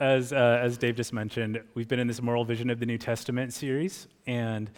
as, 0.00 0.32
uh, 0.32 0.60
as 0.62 0.76
Dave 0.76 0.96
just 0.96 1.12
mentioned, 1.12 1.62
we've 1.74 1.88
been 1.88 2.00
in 2.00 2.06
this 2.06 2.20
Moral 2.20 2.44
Vision 2.44 2.70
of 2.70 2.80
the 2.80 2.86
New 2.86 2.98
Testament 2.98 3.52
series, 3.52 4.08
and 4.26 4.70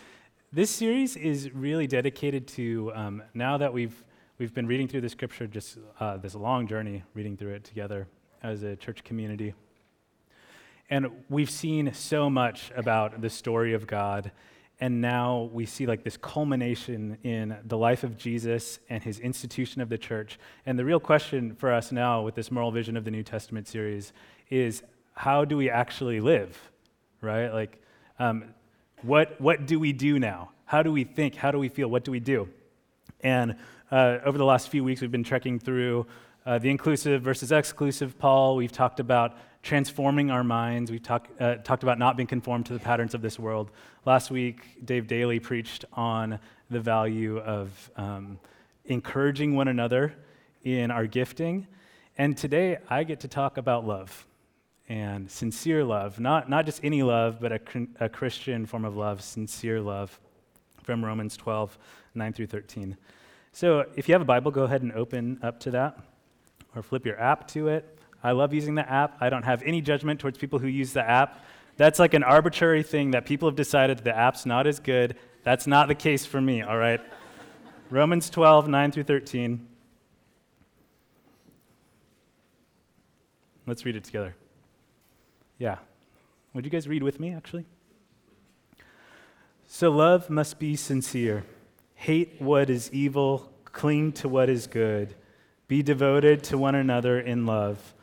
this 0.52 0.70
series 0.70 1.16
is 1.16 1.54
really 1.54 1.86
dedicated 1.86 2.46
to 2.48 2.92
um, 2.94 3.22
now 3.32 3.56
that 3.56 3.72
we've, 3.72 4.04
we've 4.38 4.52
been 4.52 4.66
reading 4.66 4.88
through 4.88 5.00
the 5.00 5.08
scripture, 5.08 5.46
just 5.46 5.78
uh, 6.00 6.18
this 6.18 6.34
long 6.34 6.66
journey 6.66 7.02
reading 7.14 7.36
through 7.36 7.54
it 7.54 7.64
together 7.64 8.06
as 8.42 8.62
a 8.62 8.76
church 8.76 9.04
community. 9.04 9.54
And 10.90 11.08
we've 11.30 11.50
seen 11.50 11.94
so 11.94 12.28
much 12.28 12.70
about 12.76 13.20
the 13.20 13.30
story 13.30 13.72
of 13.72 13.86
God 13.86 14.30
and 14.78 15.00
now 15.00 15.48
we 15.52 15.64
see 15.64 15.86
like 15.86 16.04
this 16.04 16.18
culmination 16.18 17.16
in 17.22 17.56
the 17.64 17.78
life 17.78 18.04
of 18.04 18.18
Jesus 18.18 18.78
and 18.90 19.02
his 19.02 19.18
institution 19.20 19.80
of 19.80 19.88
the 19.88 19.96
church. 19.96 20.38
And 20.66 20.78
the 20.78 20.84
real 20.84 21.00
question 21.00 21.54
for 21.54 21.72
us 21.72 21.92
now 21.92 22.22
with 22.22 22.34
this 22.34 22.50
moral 22.50 22.70
vision 22.70 22.94
of 22.96 23.04
the 23.04 23.10
New 23.10 23.22
Testament 23.22 23.68
series 23.68 24.12
is 24.50 24.82
how 25.16 25.44
do 25.46 25.56
we 25.56 25.70
actually 25.70 26.20
live, 26.20 26.70
right? 27.22 27.48
Like, 27.48 27.82
um, 28.18 28.44
what, 29.02 29.40
what 29.40 29.66
do 29.66 29.80
we 29.80 29.92
do 29.92 30.18
now? 30.18 30.50
How 30.66 30.82
do 30.82 30.92
we 30.92 31.04
think? 31.04 31.34
How 31.34 31.50
do 31.50 31.58
we 31.58 31.68
feel? 31.68 31.88
What 31.88 32.04
do 32.04 32.10
we 32.10 32.20
do? 32.20 32.48
And 33.20 33.56
uh, 33.90 34.18
over 34.24 34.36
the 34.36 34.44
last 34.44 34.68
few 34.68 34.84
weeks, 34.84 35.00
we've 35.00 35.10
been 35.10 35.24
trekking 35.24 35.58
through 35.58 36.06
uh, 36.44 36.58
the 36.58 36.68
inclusive 36.68 37.22
versus 37.22 37.50
exclusive 37.50 38.18
Paul. 38.18 38.56
We've 38.56 38.70
talked 38.70 39.00
about 39.00 39.38
transforming 39.62 40.30
our 40.30 40.44
minds. 40.44 40.90
We've 40.90 41.02
talk, 41.02 41.28
uh, 41.40 41.56
talked 41.56 41.82
about 41.82 41.98
not 41.98 42.16
being 42.16 42.26
conformed 42.26 42.66
to 42.66 42.74
the 42.74 42.78
patterns 42.78 43.14
of 43.14 43.22
this 43.22 43.38
world. 43.38 43.70
Last 44.04 44.30
week, 44.30 44.84
Dave 44.84 45.06
Daly 45.06 45.40
preached 45.40 45.86
on 45.94 46.38
the 46.68 46.80
value 46.80 47.38
of 47.38 47.90
um, 47.96 48.38
encouraging 48.84 49.56
one 49.56 49.68
another 49.68 50.14
in 50.62 50.90
our 50.90 51.06
gifting. 51.06 51.66
And 52.18 52.36
today, 52.36 52.78
I 52.90 53.04
get 53.04 53.20
to 53.20 53.28
talk 53.28 53.56
about 53.56 53.86
love 53.86 54.25
and 54.88 55.30
sincere 55.30 55.84
love. 55.84 56.20
Not, 56.20 56.48
not 56.48 56.64
just 56.64 56.84
any 56.84 57.02
love, 57.02 57.38
but 57.40 57.52
a, 57.52 57.60
a 58.00 58.08
Christian 58.08 58.66
form 58.66 58.84
of 58.84 58.96
love, 58.96 59.22
sincere 59.22 59.80
love, 59.80 60.18
from 60.82 61.04
Romans 61.04 61.36
12, 61.36 61.76
9 62.14 62.32
through 62.32 62.46
13. 62.46 62.96
So 63.52 63.86
if 63.96 64.08
you 64.08 64.14
have 64.14 64.22
a 64.22 64.26
Bible, 64.26 64.50
go 64.50 64.64
ahead 64.64 64.82
and 64.82 64.92
open 64.92 65.40
up 65.42 65.58
to 65.60 65.70
that 65.72 65.98
or 66.74 66.82
flip 66.82 67.04
your 67.04 67.20
app 67.20 67.48
to 67.48 67.68
it. 67.68 67.98
I 68.22 68.32
love 68.32 68.54
using 68.54 68.74
the 68.74 68.88
app. 68.88 69.16
I 69.20 69.30
don't 69.30 69.44
have 69.44 69.62
any 69.62 69.80
judgment 69.80 70.20
towards 70.20 70.38
people 70.38 70.58
who 70.58 70.68
use 70.68 70.92
the 70.92 71.08
app. 71.08 71.44
That's 71.76 71.98
like 71.98 72.14
an 72.14 72.22
arbitrary 72.22 72.82
thing 72.82 73.10
that 73.10 73.26
people 73.26 73.48
have 73.48 73.56
decided 73.56 73.98
the 73.98 74.16
app's 74.16 74.46
not 74.46 74.66
as 74.66 74.78
good. 74.78 75.16
That's 75.42 75.66
not 75.66 75.88
the 75.88 75.94
case 75.94 76.24
for 76.24 76.40
me, 76.40 76.62
all 76.62 76.78
right? 76.78 77.00
Romans 77.90 78.30
12, 78.30 78.68
9 78.68 78.92
through 78.92 79.04
13. 79.04 79.66
Let's 83.66 83.84
read 83.84 83.96
it 83.96 84.04
together. 84.04 84.34
Yeah. 85.58 85.78
Would 86.54 86.64
you 86.64 86.70
guys 86.70 86.88
read 86.88 87.02
with 87.02 87.20
me, 87.20 87.34
actually? 87.34 87.66
So 89.66 89.90
love 89.90 90.30
must 90.30 90.58
be 90.58 90.76
sincere. 90.76 91.44
Hate 91.94 92.40
what 92.40 92.70
is 92.70 92.92
evil, 92.92 93.52
cling 93.64 94.12
to 94.12 94.28
what 94.28 94.48
is 94.48 94.66
good. 94.66 95.14
Be 95.68 95.82
devoted 95.82 96.44
to 96.44 96.58
one 96.58 96.74
another 96.74 97.18
in 97.18 97.46
love. 97.46 97.94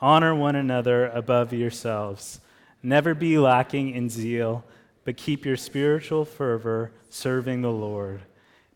Honor 0.00 0.34
one 0.34 0.56
another 0.56 1.06
above 1.06 1.52
yourselves. 1.52 2.40
Never 2.82 3.14
be 3.14 3.38
lacking 3.38 3.90
in 3.94 4.10
zeal, 4.10 4.64
but 5.04 5.16
keep 5.16 5.46
your 5.46 5.56
spiritual 5.56 6.24
fervor 6.24 6.92
serving 7.08 7.62
the 7.62 7.72
Lord. 7.72 8.22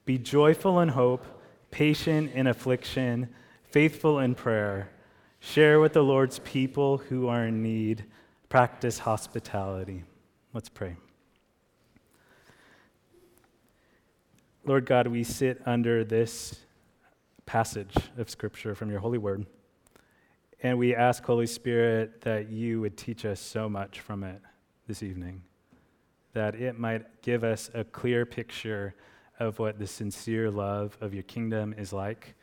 Be 0.05 0.17
joyful 0.17 0.81
in 0.81 0.89
hope, 0.89 1.25
patient 1.71 2.33
in 2.33 2.47
affliction, 2.47 3.29
faithful 3.71 4.19
in 4.19 4.35
prayer. 4.35 4.91
Share 5.41 5.79
with 5.79 5.93
the 5.93 6.03
Lord's 6.03 6.39
people 6.41 6.99
who 6.99 7.29
are 7.29 7.47
in 7.47 7.63
need. 7.63 8.05
Practice 8.51 8.99
hospitality. 8.99 10.03
Let's 10.53 10.69
pray. 10.69 10.97
Lord 14.65 14.87
God, 14.87 15.07
we 15.07 15.23
sit 15.23 15.63
under 15.67 16.03
this 16.03 16.59
passage 17.47 17.95
of 18.19 18.29
Scripture 18.29 18.75
from 18.75 18.91
your 18.91 18.99
holy 18.99 19.19
word. 19.19 19.47
And 20.65 20.77
we 20.79 20.97
ask, 20.97 21.23
Holy 21.25 21.47
Spirit, 21.47 22.23
that 22.23 22.51
you 22.51 22.81
would 22.81 22.97
teach 22.97 23.25
us 23.25 23.39
so 23.39 23.69
much 23.69 24.01
from 24.01 24.25
it 24.25 24.43
this 24.89 25.05
evening, 25.05 25.43
that 26.33 26.57
it 26.57 26.77
might 26.77 27.23
give 27.23 27.45
us 27.45 27.71
a 27.73 27.85
clear 27.85 28.27
picture 28.27 28.97
of 29.39 29.61
what 29.61 29.79
the 29.79 29.87
sincere 29.87 30.51
love 30.51 30.99
of 31.01 31.15
your 31.15 31.23
kingdom 31.23 31.73
is 31.79 31.93
like, 31.93 32.35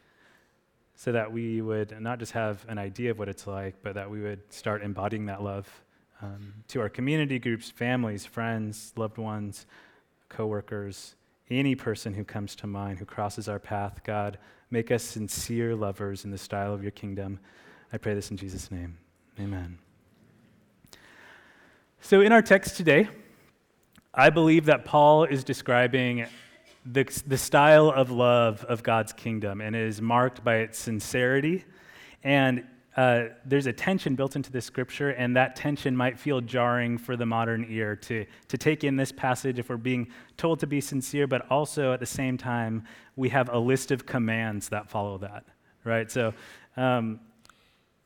so 0.96 1.12
that 1.12 1.30
we 1.30 1.62
would 1.62 2.00
not 2.00 2.18
just 2.18 2.32
have 2.32 2.66
an 2.70 2.78
idea 2.78 3.12
of 3.12 3.20
what 3.20 3.28
it's 3.28 3.46
like, 3.46 3.76
but 3.84 3.94
that 3.96 4.10
we 4.10 4.22
would 4.22 4.40
start 4.54 4.82
embodying 4.82 5.26
that 5.26 5.44
love 5.44 5.70
um, 6.22 6.54
to 6.70 6.82
our 6.82 6.90
community 6.90 7.40
groups, 7.40 7.70
families, 7.70 8.26
friends, 8.26 8.94
loved 8.96 9.18
ones, 9.18 9.66
coworkers, 10.30 11.16
any 11.50 11.76
person 11.76 12.14
who 12.14 12.24
comes 12.24 12.56
to 12.58 12.68
mind 12.68 13.00
who 13.00 13.06
crosses 13.06 13.48
our 13.48 13.60
path. 13.60 14.02
God, 14.04 14.38
make 14.70 14.92
us 14.92 15.04
sincere 15.04 15.76
lovers 15.76 16.26
in 16.26 16.32
the 16.32 16.38
style 16.38 16.74
of 16.74 16.82
your 16.82 16.92
kingdom. 16.92 17.40
I 17.94 17.98
pray 17.98 18.14
this 18.14 18.32
in 18.32 18.38
Jesus' 18.38 18.72
name. 18.72 18.98
Amen. 19.40 19.78
So, 22.02 22.22
in 22.22 22.32
our 22.32 22.42
text 22.42 22.78
today, 22.78 23.10
I 24.14 24.30
believe 24.30 24.66
that 24.66 24.86
Paul 24.86 25.26
is 25.26 25.44
describing 25.44 26.26
the, 26.86 27.04
the 27.26 27.38
style 27.38 27.90
of 27.90 28.10
love 28.12 28.64
of 28.66 28.82
God's 28.82 29.14
kingdom, 29.14 29.62
and 29.62 29.76
it 29.76 29.84
is 29.84 30.02
marked 30.02 30.44
by 30.44 30.58
its 30.58 30.80
sincerity. 30.80 31.66
And 32.24 32.66
uh, 32.98 33.26
there's 33.46 33.68
a 33.68 33.74
tension 33.74 34.16
built 34.16 34.36
into 34.36 34.52
this 34.52 34.66
scripture, 34.66 35.12
and 35.12 35.36
that 35.36 35.56
tension 35.56 35.96
might 35.96 36.18
feel 36.18 36.42
jarring 36.42 36.98
for 36.98 37.16
the 37.16 37.26
modern 37.26 37.66
ear 37.70 37.96
to, 37.96 38.26
to 38.48 38.58
take 38.58 38.84
in 38.84 38.96
this 38.96 39.12
passage 39.12 39.60
if 39.60 39.70
we're 39.70 39.78
being 39.78 40.08
told 40.36 40.60
to 40.60 40.68
be 40.68 40.82
sincere, 40.82 41.28
but 41.28 41.50
also 41.52 41.94
at 41.94 42.00
the 42.00 42.08
same 42.08 42.38
time, 42.38 42.84
we 43.16 43.30
have 43.30 43.50
a 43.50 43.58
list 43.58 43.92
of 43.92 44.08
commands 44.08 44.70
that 44.70 44.90
follow 44.90 45.20
that, 45.20 45.46
right? 45.84 46.12
So, 46.12 46.34
um, 46.76 47.20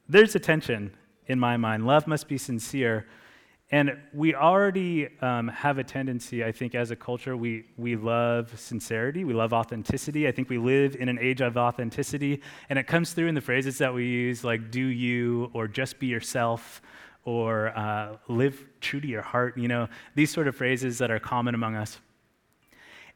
there's 0.09 0.35
a 0.35 0.39
tension 0.39 0.91
in 1.27 1.39
my 1.39 1.55
mind. 1.55 1.87
Love 1.87 2.05
must 2.05 2.27
be 2.27 2.37
sincere. 2.37 3.07
And 3.71 3.97
we 4.13 4.35
already 4.35 5.07
um, 5.21 5.47
have 5.47 5.77
a 5.77 5.83
tendency, 5.83 6.43
I 6.43 6.51
think, 6.51 6.75
as 6.75 6.91
a 6.91 6.95
culture, 6.95 7.37
we, 7.37 7.63
we 7.77 7.95
love 7.95 8.59
sincerity, 8.59 9.23
we 9.23 9.33
love 9.33 9.53
authenticity. 9.53 10.27
I 10.27 10.33
think 10.33 10.49
we 10.49 10.57
live 10.57 10.97
in 10.99 11.07
an 11.07 11.17
age 11.19 11.39
of 11.39 11.55
authenticity, 11.55 12.41
and 12.69 12.77
it 12.77 12.85
comes 12.85 13.13
through 13.13 13.27
in 13.27 13.35
the 13.35 13.41
phrases 13.41 13.77
that 13.77 13.93
we 13.93 14.05
use, 14.05 14.43
like 14.43 14.71
do 14.71 14.85
you, 14.85 15.49
or 15.53 15.69
just 15.69 15.99
be 15.99 16.07
yourself, 16.07 16.81
or 17.23 17.69
uh, 17.77 18.17
live 18.27 18.67
true 18.81 18.99
to 18.99 19.07
your 19.07 19.21
heart, 19.21 19.57
you 19.57 19.69
know, 19.69 19.87
these 20.15 20.31
sort 20.31 20.49
of 20.49 20.55
phrases 20.55 20.97
that 20.97 21.09
are 21.09 21.19
common 21.19 21.55
among 21.55 21.75
us. 21.75 21.99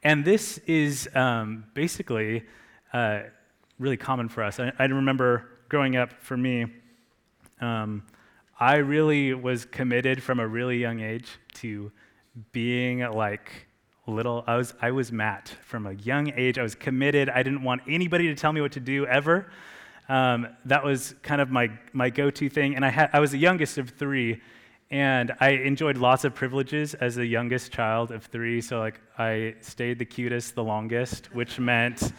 And 0.04 0.24
this 0.24 0.60
is 0.60 1.10
um, 1.16 1.66
basically 1.74 2.44
uh, 2.94 3.24
really 3.78 3.98
common 3.98 4.30
for 4.30 4.42
us. 4.42 4.60
I, 4.60 4.72
I 4.80 4.86
remember 4.86 5.50
growing 5.68 5.98
up 5.98 6.14
for 6.22 6.38
me, 6.38 6.68
um, 7.60 8.04
I 8.58 8.78
really 8.78 9.34
was 9.34 9.66
committed 9.66 10.24
from 10.24 10.40
a 10.40 10.48
really 10.48 10.78
young 10.78 11.02
age 11.02 11.28
to 11.56 11.92
being 12.54 13.00
like 13.00 13.68
little. 14.08 14.44
I 14.48 14.56
was, 14.56 14.74
I 14.82 14.92
was 14.92 15.12
Matt 15.12 15.54
from 15.64 15.86
a 15.86 15.94
young 15.94 16.32
age. 16.38 16.58
I 16.58 16.64
was 16.64 16.76
committed. 16.76 17.30
I 17.30 17.44
didn't 17.44 17.64
want 17.64 17.82
anybody 17.88 18.28
to 18.28 18.36
tell 18.36 18.54
me 18.54 18.62
what 18.62 18.72
to 18.74 18.80
do 18.80 19.06
ever. 19.08 19.52
Um, 20.08 20.48
that 20.66 20.86
was 20.86 21.16
kind 21.22 21.42
of 21.42 21.50
my, 21.50 21.70
my 21.92 22.10
go 22.10 22.30
to 22.30 22.50
thing. 22.50 22.76
And 22.76 22.86
I, 22.86 22.90
had, 22.90 23.10
I 23.12 23.20
was 23.20 23.32
the 23.32 23.40
youngest 23.40 23.78
of 23.78 23.90
three. 23.90 24.42
And 24.92 25.34
I 25.40 25.50
enjoyed 25.50 25.98
lots 25.98 26.24
of 26.24 26.34
privileges 26.34 26.94
as 26.94 27.16
the 27.16 27.26
youngest 27.26 27.72
child 27.74 28.12
of 28.12 28.24
three. 28.26 28.62
So, 28.62 28.80
like, 28.80 29.02
I 29.18 29.56
stayed 29.60 30.00
the 30.00 30.06
cutest 30.06 30.56
the 30.56 30.64
longest, 30.64 31.34
which 31.34 31.60
meant 31.60 32.14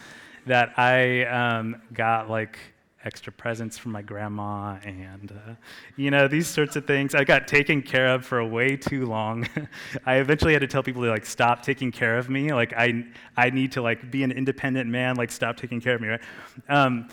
that 0.45 0.77
I 0.77 1.23
um, 1.25 1.81
got 1.93 2.29
like 2.29 2.59
extra 3.07 3.31
presents 3.31 3.77
from 3.77 3.93
my 3.93 4.01
grandma 4.01 4.77
and 4.83 5.31
uh, 5.31 5.53
you 5.95 6.11
know 6.11 6.27
these 6.27 6.45
sorts 6.45 6.75
of 6.75 6.85
things. 6.85 7.15
I 7.15 7.23
got 7.23 7.47
taken 7.47 7.81
care 7.81 8.09
of 8.13 8.25
for 8.25 8.43
way 8.43 8.75
too 8.75 9.05
long. 9.05 9.47
I 10.05 10.17
eventually 10.17 10.51
had 10.51 10.59
to 10.59 10.67
tell 10.67 10.83
people 10.83 11.01
to 11.03 11.09
like 11.09 11.25
stop 11.25 11.63
taking 11.63 11.89
care 11.89 12.17
of 12.17 12.29
me. 12.29 12.53
Like 12.53 12.73
i 12.73 13.05
i 13.37 13.49
need 13.49 13.71
to 13.71 13.81
like 13.81 14.11
be 14.11 14.23
an 14.23 14.31
independent 14.31 14.89
man 14.89 15.15
like 15.15 15.31
stop 15.31 15.55
taking 15.55 15.79
care 15.79 15.95
of 15.95 16.01
me 16.01 16.09
right? 16.09 16.21
Um, 16.67 17.07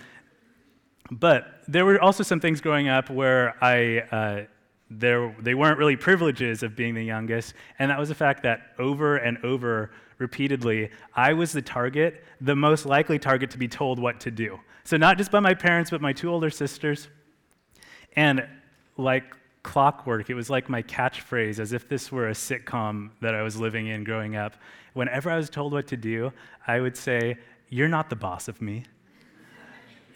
but 1.10 1.62
there 1.68 1.84
were 1.84 2.00
also 2.02 2.22
some 2.24 2.40
things 2.40 2.60
growing 2.60 2.88
up 2.88 3.08
where 3.08 3.54
i 3.62 3.98
uh, 4.10 4.44
there, 4.90 5.34
they 5.40 5.54
weren't 5.54 5.78
really 5.78 5.96
privileges 5.96 6.62
of 6.62 6.76
being 6.76 6.94
the 6.94 7.04
youngest, 7.04 7.54
and 7.78 7.90
that 7.90 7.98
was 7.98 8.08
the 8.08 8.14
fact 8.14 8.42
that 8.42 8.72
over 8.78 9.16
and 9.16 9.38
over 9.44 9.90
repeatedly, 10.18 10.90
I 11.14 11.32
was 11.32 11.52
the 11.52 11.62
target, 11.62 12.24
the 12.40 12.56
most 12.56 12.86
likely 12.86 13.18
target 13.18 13.50
to 13.50 13.58
be 13.58 13.68
told 13.68 13.98
what 13.98 14.20
to 14.20 14.30
do. 14.30 14.60
So, 14.84 14.96
not 14.96 15.18
just 15.18 15.30
by 15.30 15.40
my 15.40 15.54
parents, 15.54 15.90
but 15.90 16.00
my 16.00 16.12
two 16.12 16.30
older 16.30 16.50
sisters. 16.50 17.08
And 18.16 18.46
like 18.96 19.24
clockwork, 19.62 20.30
it 20.30 20.34
was 20.34 20.50
like 20.50 20.68
my 20.68 20.82
catchphrase, 20.82 21.58
as 21.58 21.72
if 21.72 21.88
this 21.88 22.12
were 22.12 22.28
a 22.28 22.32
sitcom 22.32 23.10
that 23.20 23.34
I 23.34 23.42
was 23.42 23.56
living 23.56 23.88
in 23.88 24.04
growing 24.04 24.36
up. 24.36 24.56
Whenever 24.92 25.30
I 25.30 25.36
was 25.36 25.50
told 25.50 25.72
what 25.72 25.86
to 25.88 25.96
do, 25.96 26.32
I 26.66 26.80
would 26.80 26.96
say, 26.96 27.38
You're 27.70 27.88
not 27.88 28.10
the 28.10 28.16
boss 28.16 28.48
of 28.48 28.60
me. 28.60 28.84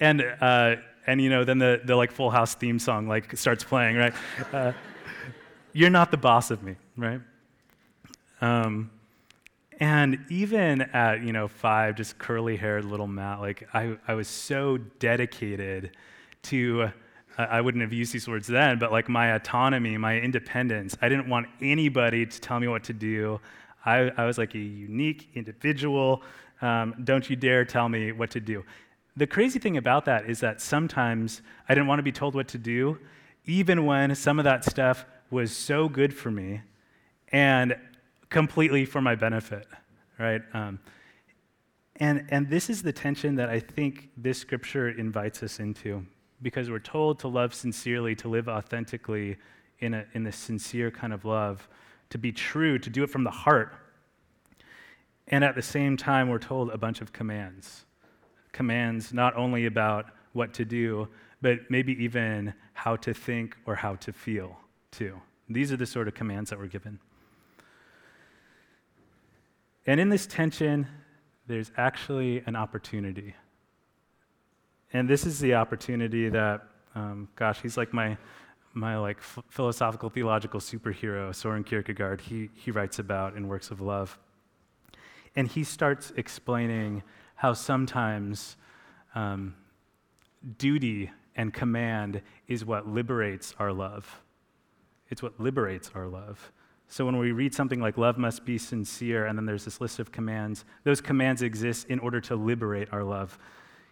And 0.00 0.22
uh, 0.40 0.76
and 1.08 1.22
you 1.22 1.30
know, 1.30 1.42
then 1.42 1.58
the, 1.58 1.80
the 1.82 1.96
like 1.96 2.12
Full 2.12 2.30
House 2.30 2.54
theme 2.54 2.78
song 2.78 3.08
like 3.08 3.36
starts 3.36 3.64
playing, 3.64 3.96
right? 3.96 4.14
Uh, 4.52 4.72
you're 5.72 5.90
not 5.90 6.10
the 6.10 6.16
boss 6.16 6.50
of 6.50 6.62
me, 6.62 6.76
right? 6.96 7.20
Um, 8.40 8.90
and 9.78 10.24
even 10.28 10.82
at 10.82 11.22
you 11.22 11.32
know 11.32 11.48
five, 11.48 11.96
just 11.96 12.18
curly 12.18 12.56
haired 12.56 12.84
little 12.84 13.06
Matt, 13.06 13.40
like 13.40 13.68
I, 13.72 13.96
I 14.06 14.14
was 14.14 14.28
so 14.28 14.78
dedicated 14.98 15.92
to. 16.44 16.90
I 17.36 17.60
wouldn't 17.60 17.82
have 17.82 17.92
used 17.92 18.12
these 18.12 18.26
words 18.26 18.48
then, 18.48 18.80
but 18.80 18.90
like 18.90 19.08
my 19.08 19.28
autonomy, 19.34 19.96
my 19.96 20.18
independence. 20.18 20.96
I 21.00 21.08
didn't 21.08 21.28
want 21.28 21.46
anybody 21.62 22.26
to 22.26 22.40
tell 22.40 22.58
me 22.58 22.66
what 22.66 22.82
to 22.84 22.92
do. 22.92 23.40
I, 23.86 24.10
I 24.16 24.26
was 24.26 24.38
like 24.38 24.56
a 24.56 24.58
unique 24.58 25.28
individual. 25.34 26.22
Um, 26.60 26.96
don't 27.04 27.30
you 27.30 27.36
dare 27.36 27.64
tell 27.64 27.88
me 27.88 28.10
what 28.10 28.32
to 28.32 28.40
do. 28.40 28.64
The 29.16 29.28
crazy 29.28 29.60
thing 29.60 29.76
about 29.76 30.04
that 30.06 30.28
is 30.28 30.40
that 30.40 30.60
sometimes 30.60 31.42
I 31.68 31.74
didn't 31.74 31.86
want 31.86 32.00
to 32.00 32.02
be 32.02 32.10
told 32.10 32.34
what 32.34 32.48
to 32.48 32.58
do, 32.58 32.98
even 33.46 33.86
when 33.86 34.16
some 34.16 34.40
of 34.40 34.44
that 34.44 34.64
stuff 34.64 35.04
was 35.30 35.56
so 35.56 35.88
good 35.88 36.12
for 36.12 36.32
me 36.32 36.62
and 37.32 37.76
completely 38.30 38.84
for 38.84 39.00
my 39.00 39.14
benefit, 39.14 39.66
right? 40.18 40.42
Um, 40.52 40.78
and, 41.96 42.26
and 42.30 42.48
this 42.48 42.70
is 42.70 42.82
the 42.82 42.92
tension 42.92 43.36
that 43.36 43.48
I 43.48 43.58
think 43.60 44.10
this 44.16 44.38
scripture 44.38 44.88
invites 44.88 45.42
us 45.42 45.58
into 45.58 46.06
because 46.40 46.70
we're 46.70 46.78
told 46.78 47.18
to 47.20 47.28
love 47.28 47.54
sincerely, 47.54 48.14
to 48.16 48.28
live 48.28 48.48
authentically 48.48 49.36
in 49.80 49.94
a, 49.94 50.04
in 50.14 50.26
a 50.26 50.32
sincere 50.32 50.90
kind 50.90 51.12
of 51.12 51.24
love, 51.24 51.68
to 52.10 52.18
be 52.18 52.30
true, 52.32 52.78
to 52.78 52.90
do 52.90 53.02
it 53.02 53.10
from 53.10 53.24
the 53.24 53.30
heart. 53.30 53.74
And 55.26 55.44
at 55.44 55.54
the 55.54 55.62
same 55.62 55.96
time, 55.96 56.28
we're 56.28 56.38
told 56.38 56.70
a 56.70 56.78
bunch 56.78 57.00
of 57.00 57.12
commands. 57.12 57.84
Commands 58.52 59.12
not 59.12 59.36
only 59.36 59.66
about 59.66 60.06
what 60.32 60.54
to 60.54 60.64
do, 60.64 61.08
but 61.42 61.58
maybe 61.68 61.92
even 62.02 62.54
how 62.72 62.96
to 62.96 63.12
think 63.12 63.56
or 63.66 63.74
how 63.74 63.96
to 63.96 64.12
feel, 64.12 64.56
too. 64.90 65.20
These 65.48 65.72
are 65.72 65.76
the 65.76 65.86
sort 65.86 66.08
of 66.08 66.14
commands 66.14 66.50
that 66.50 66.58
we're 66.58 66.66
given. 66.66 66.98
And 69.88 69.98
in 69.98 70.10
this 70.10 70.26
tension, 70.26 70.86
there's 71.46 71.72
actually 71.78 72.42
an 72.44 72.54
opportunity. 72.54 73.34
And 74.92 75.08
this 75.08 75.24
is 75.24 75.40
the 75.40 75.54
opportunity 75.54 76.28
that, 76.28 76.60
um, 76.94 77.26
gosh, 77.36 77.62
he's 77.62 77.78
like 77.78 77.94
my, 77.94 78.18
my 78.74 78.98
like 78.98 79.16
f- 79.16 79.38
philosophical 79.48 80.10
theological 80.10 80.60
superhero, 80.60 81.34
Soren 81.34 81.64
Kierkegaard. 81.64 82.20
He, 82.20 82.50
he 82.52 82.70
writes 82.70 82.98
about 82.98 83.34
in 83.34 83.48
Works 83.48 83.70
of 83.70 83.80
Love. 83.80 84.18
And 85.34 85.48
he 85.48 85.64
starts 85.64 86.12
explaining 86.18 87.02
how 87.36 87.54
sometimes 87.54 88.58
um, 89.14 89.54
duty 90.58 91.10
and 91.34 91.54
command 91.54 92.20
is 92.46 92.62
what 92.62 92.86
liberates 92.86 93.54
our 93.58 93.72
love. 93.72 94.20
It's 95.08 95.22
what 95.22 95.40
liberates 95.40 95.90
our 95.94 96.08
love. 96.08 96.52
So 96.88 97.04
when 97.04 97.18
we 97.18 97.32
read 97.32 97.54
something 97.54 97.80
like 97.80 97.98
love 97.98 98.16
must 98.16 98.44
be 98.44 98.56
sincere, 98.56 99.26
and 99.26 99.38
then 99.38 99.44
there's 99.44 99.64
this 99.64 99.80
list 99.80 99.98
of 99.98 100.10
commands, 100.10 100.64
those 100.84 101.00
commands 101.00 101.42
exist 101.42 101.86
in 101.88 101.98
order 101.98 102.20
to 102.22 102.34
liberate 102.34 102.88
our 102.92 103.04
love. 103.04 103.38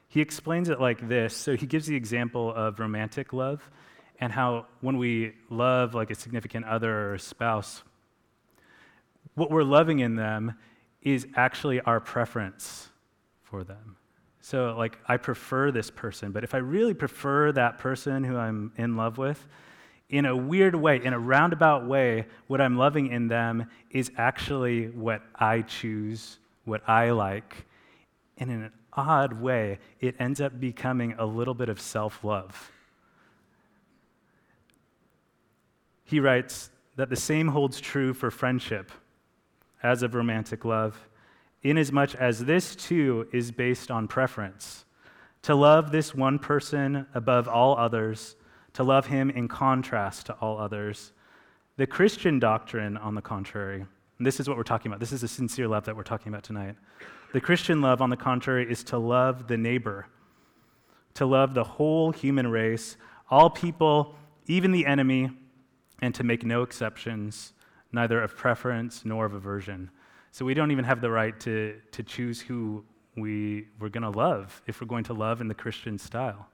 He 0.09 0.21
explains 0.21 0.71
it 0.71 0.81
like 0.81 1.07
this. 1.07 1.37
So 1.37 1.57
he 1.57 1.67
gives 1.67 1.87
the 1.87 1.97
example 1.97 2.53
of 2.55 2.81
romantic 2.81 3.33
love 3.33 3.69
and 4.19 4.33
how 4.33 4.67
when 4.81 4.97
we 4.97 5.35
love 5.51 5.95
like 5.95 6.11
a 6.11 6.15
significant 6.15 6.65
other 6.65 7.11
or 7.11 7.15
a 7.15 7.19
spouse, 7.19 7.83
what 9.35 9.51
we're 9.51 9.63
loving 9.63 9.99
in 9.99 10.17
them 10.17 10.55
is 11.03 11.27
actually 11.37 11.81
our 11.83 12.01
preference 12.01 12.89
for 13.43 13.63
them. 13.63 13.97
So, 14.41 14.75
like, 14.79 14.99
I 15.07 15.17
prefer 15.17 15.73
this 15.73 15.91
person, 15.91 16.31
but 16.31 16.45
if 16.45 16.55
I 16.55 16.59
really 16.59 16.95
prefer 16.95 17.53
that 17.53 17.79
person 17.79 18.23
who 18.25 18.37
I'm 18.37 18.73
in 18.77 18.97
love 18.97 19.19
with, 19.19 19.45
in 20.09 20.25
a 20.25 20.37
weird 20.37 20.75
way, 20.75 21.03
in 21.03 21.13
a 21.13 21.19
roundabout 21.19 21.87
way, 21.87 22.27
what 22.47 22.61
I'm 22.61 22.77
loving 22.77 23.09
in 23.09 23.29
them 23.29 23.69
is 23.91 24.11
actually 24.17 24.89
what 24.89 25.23
I 25.35 25.63
choose, 25.63 26.39
what 26.65 26.89
I 26.89 27.11
like. 27.11 27.67
And 28.39 28.51
in 28.51 28.63
an 28.65 28.73
odd 28.93 29.33
way, 29.41 29.79
it 30.01 30.15
ends 30.19 30.41
up 30.41 30.61
becoming 30.61 31.15
a 31.19 31.27
little 31.27 31.55
bit 31.55 31.69
of 31.69 31.81
self 31.81 32.23
love. 32.23 32.71
He 36.05 36.21
writes 36.21 36.71
that 36.95 37.11
the 37.11 37.17
same 37.17 37.49
holds 37.49 37.81
true 37.81 38.15
for 38.15 38.31
friendship 38.31 38.93
as 39.83 40.03
of 40.05 40.15
romantic 40.15 40.65
love, 40.65 41.09
inasmuch 41.63 42.15
as 42.15 42.45
this 42.45 42.77
too 42.77 43.27
is 43.33 43.51
based 43.51 43.91
on 43.91 44.07
preference. 44.07 44.85
To 45.43 45.55
love 45.57 45.91
this 45.91 46.15
one 46.15 46.39
person 46.39 47.07
above 47.13 47.49
all 47.49 47.77
others 47.77 48.37
to 48.77 48.83
love 48.83 49.07
him 49.07 49.31
in 49.31 49.49
contrast 49.49 50.27
to 50.27 50.35
all 50.35 50.59
others. 50.59 51.13
The 51.79 51.87
Christian 51.87 52.39
doctrine, 52.39 52.99
on 52.99 53.15
the 53.15 53.23
contrary, 53.23 53.87
this 54.21 54.39
is 54.39 54.49
what 54.49 54.59
we're 54.59 54.65
talking 54.65 54.91
about, 54.91 55.01
this 55.01 55.13
is 55.13 55.23
a 55.23 55.29
sincere 55.29 55.67
love 55.67 55.87
that 55.87 55.97
we're 55.97 56.03
talking 56.03 56.31
about 56.31 56.45
tonight. 56.45 56.77
The 57.33 57.41
Christian 57.41 57.81
love, 57.81 58.03
on 58.03 58.11
the 58.11 58.19
contrary, 58.19 58.71
is 58.71 58.85
to 58.85 58.99
love 58.99 59.49
the 59.49 59.57
neighbor, 59.57 60.09
to 61.15 61.25
love 61.25 61.55
the 61.55 61.65
whole 61.65 62.13
human 62.13 62.49
race, 62.49 62.99
all 63.31 63.49
people, 63.49 64.15
even 64.45 64.73
the 64.73 64.85
enemy, 64.85 65.31
and 66.03 66.15
to 66.15 66.23
make 66.23 66.45
no 66.45 66.61
exceptions, 66.61 67.55
neither 67.93 68.21
of 68.21 68.37
preference 68.37 69.07
nor 69.07 69.25
of 69.25 69.33
aversion. 69.33 69.91
So 70.33 70.45
we 70.45 70.53
don't 70.53 70.71
even 70.71 70.85
have 70.85 71.01
the 71.01 71.11
right 71.11 71.39
to, 71.41 71.81
to 71.93 72.03
choose 72.03 72.43
who 72.43 72.85
we, 73.17 73.69
we're 73.81 73.89
going 73.89 74.03
to 74.03 74.11
love 74.11 74.61
if 74.67 74.83
we're 74.83 74.87
going 74.87 75.05
to 75.05 75.15
love 75.15 75.41
in 75.41 75.49
the 75.49 75.55
Christian 75.55 75.97
style. 75.97 76.47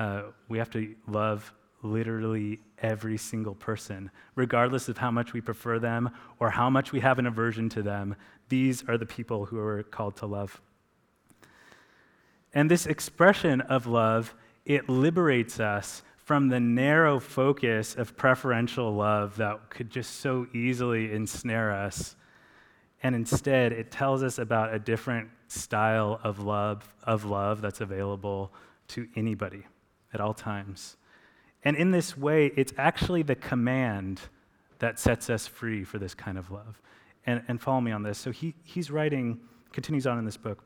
Uh, 0.00 0.22
we 0.48 0.56
have 0.56 0.70
to 0.70 0.94
love 1.08 1.52
literally 1.82 2.58
every 2.78 3.18
single 3.18 3.54
person, 3.54 4.10
regardless 4.34 4.88
of 4.88 4.96
how 4.96 5.10
much 5.10 5.34
we 5.34 5.42
prefer 5.42 5.78
them 5.78 6.08
or 6.38 6.48
how 6.48 6.70
much 6.70 6.90
we 6.90 7.00
have 7.00 7.18
an 7.18 7.26
aversion 7.26 7.68
to 7.68 7.82
them. 7.82 8.16
These 8.48 8.82
are 8.88 8.96
the 8.96 9.04
people 9.04 9.44
who 9.44 9.58
are 9.58 9.82
called 9.82 10.16
to 10.16 10.26
love. 10.26 10.58
And 12.54 12.70
this 12.70 12.86
expression 12.86 13.60
of 13.60 13.86
love, 13.86 14.34
it 14.64 14.88
liberates 14.88 15.60
us 15.60 16.02
from 16.16 16.48
the 16.48 16.60
narrow 16.60 17.20
focus 17.20 17.94
of 17.94 18.16
preferential 18.16 18.94
love 18.94 19.36
that 19.36 19.68
could 19.68 19.90
just 19.90 20.20
so 20.20 20.46
easily 20.54 21.12
ensnare 21.12 21.72
us. 21.72 22.16
And 23.02 23.14
instead, 23.14 23.72
it 23.72 23.90
tells 23.90 24.22
us 24.22 24.38
about 24.38 24.72
a 24.72 24.78
different 24.78 25.28
style 25.48 26.18
of 26.24 26.38
love, 26.38 26.94
of 27.02 27.26
love 27.26 27.60
that's 27.60 27.82
available 27.82 28.50
to 28.88 29.06
anybody 29.14 29.66
at 30.12 30.20
all 30.20 30.34
times. 30.34 30.96
And 31.64 31.76
in 31.76 31.90
this 31.90 32.16
way, 32.16 32.52
it's 32.56 32.72
actually 32.78 33.22
the 33.22 33.34
command 33.34 34.20
that 34.78 34.98
sets 34.98 35.28
us 35.28 35.46
free 35.46 35.84
for 35.84 35.98
this 35.98 36.14
kind 36.14 36.38
of 36.38 36.50
love. 36.50 36.80
And, 37.26 37.42
and 37.48 37.60
follow 37.60 37.82
me 37.82 37.92
on 37.92 38.02
this. 38.02 38.16
So 38.18 38.30
he, 38.30 38.54
he's 38.64 38.90
writing, 38.90 39.40
continues 39.72 40.06
on 40.06 40.18
in 40.18 40.24
this 40.24 40.38
book, 40.38 40.64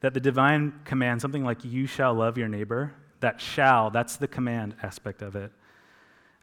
that 0.00 0.14
the 0.14 0.20
divine 0.20 0.72
command, 0.84 1.20
something 1.20 1.44
like, 1.44 1.64
you 1.64 1.86
shall 1.86 2.14
love 2.14 2.38
your 2.38 2.48
neighbor, 2.48 2.94
that 3.20 3.40
shall, 3.40 3.90
that's 3.90 4.16
the 4.16 4.28
command 4.28 4.76
aspect 4.82 5.22
of 5.22 5.34
it. 5.34 5.50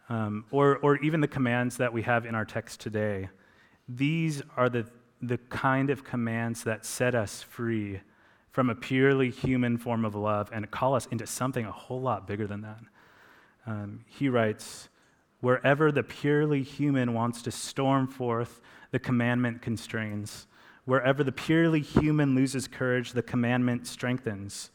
Um, 0.10 0.46
or, 0.52 0.78
or 0.80 0.98
even 0.98 1.22
the 1.22 1.30
commands 1.30 1.78
that 1.78 1.94
we 1.94 2.02
have 2.02 2.26
in 2.26 2.36
our 2.36 2.44
text 2.44 2.82
today. 2.82 3.30
These 3.88 4.42
are 4.58 4.70
the, 4.70 4.86
the 5.22 5.38
kind 5.38 5.90
of 5.90 6.04
commands 6.04 6.66
that 6.66 6.86
set 6.86 7.16
us 7.16 7.42
free 7.42 8.02
from 8.54 8.70
a 8.70 8.76
purely 8.76 9.32
human 9.32 9.78
form 9.78 10.06
of 10.06 10.14
love 10.14 10.50
and 10.54 10.70
call 10.70 10.94
us 10.96 11.08
into 11.08 11.26
something 11.26 11.66
a 11.66 11.72
whole 11.72 12.00
lot 12.00 12.28
bigger 12.28 12.46
than 12.46 12.62
that. 12.62 12.80
Um, 13.66 14.06
he 14.08 14.30
writes, 14.30 14.90
Wherever 15.42 15.92
the 15.92 16.04
purely 16.04 16.62
human 16.62 17.14
wants 17.14 17.42
to 17.42 17.52
storm 17.52 18.08
forth, 18.08 18.62
the 18.92 19.00
commandment 19.00 19.64
constrains. 19.64 20.46
Wherever 20.86 21.24
the 21.24 21.32
purely 21.32 21.82
human 21.82 22.36
loses 22.36 22.68
courage, 22.68 23.14
the 23.14 23.24
commandment 23.24 23.88
strengthens. 23.88 24.70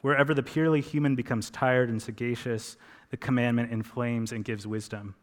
Wherever 0.00 0.34
the 0.34 0.42
purely 0.42 0.80
human 0.80 1.14
becomes 1.14 1.48
tired 1.48 1.88
and 1.88 2.02
sagacious, 2.02 2.76
the 3.10 3.16
commandment 3.16 3.70
inflames 3.70 4.32
and 4.32 4.44
gives 4.44 4.66
wisdom. 4.66 5.14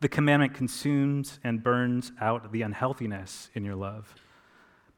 The 0.00 0.10
commandment 0.10 0.52
consumes 0.52 1.40
and 1.42 1.62
burns 1.62 2.12
out 2.20 2.52
the 2.52 2.62
unhealthiness 2.62 3.48
in 3.54 3.64
your 3.64 3.76
love. 3.76 4.14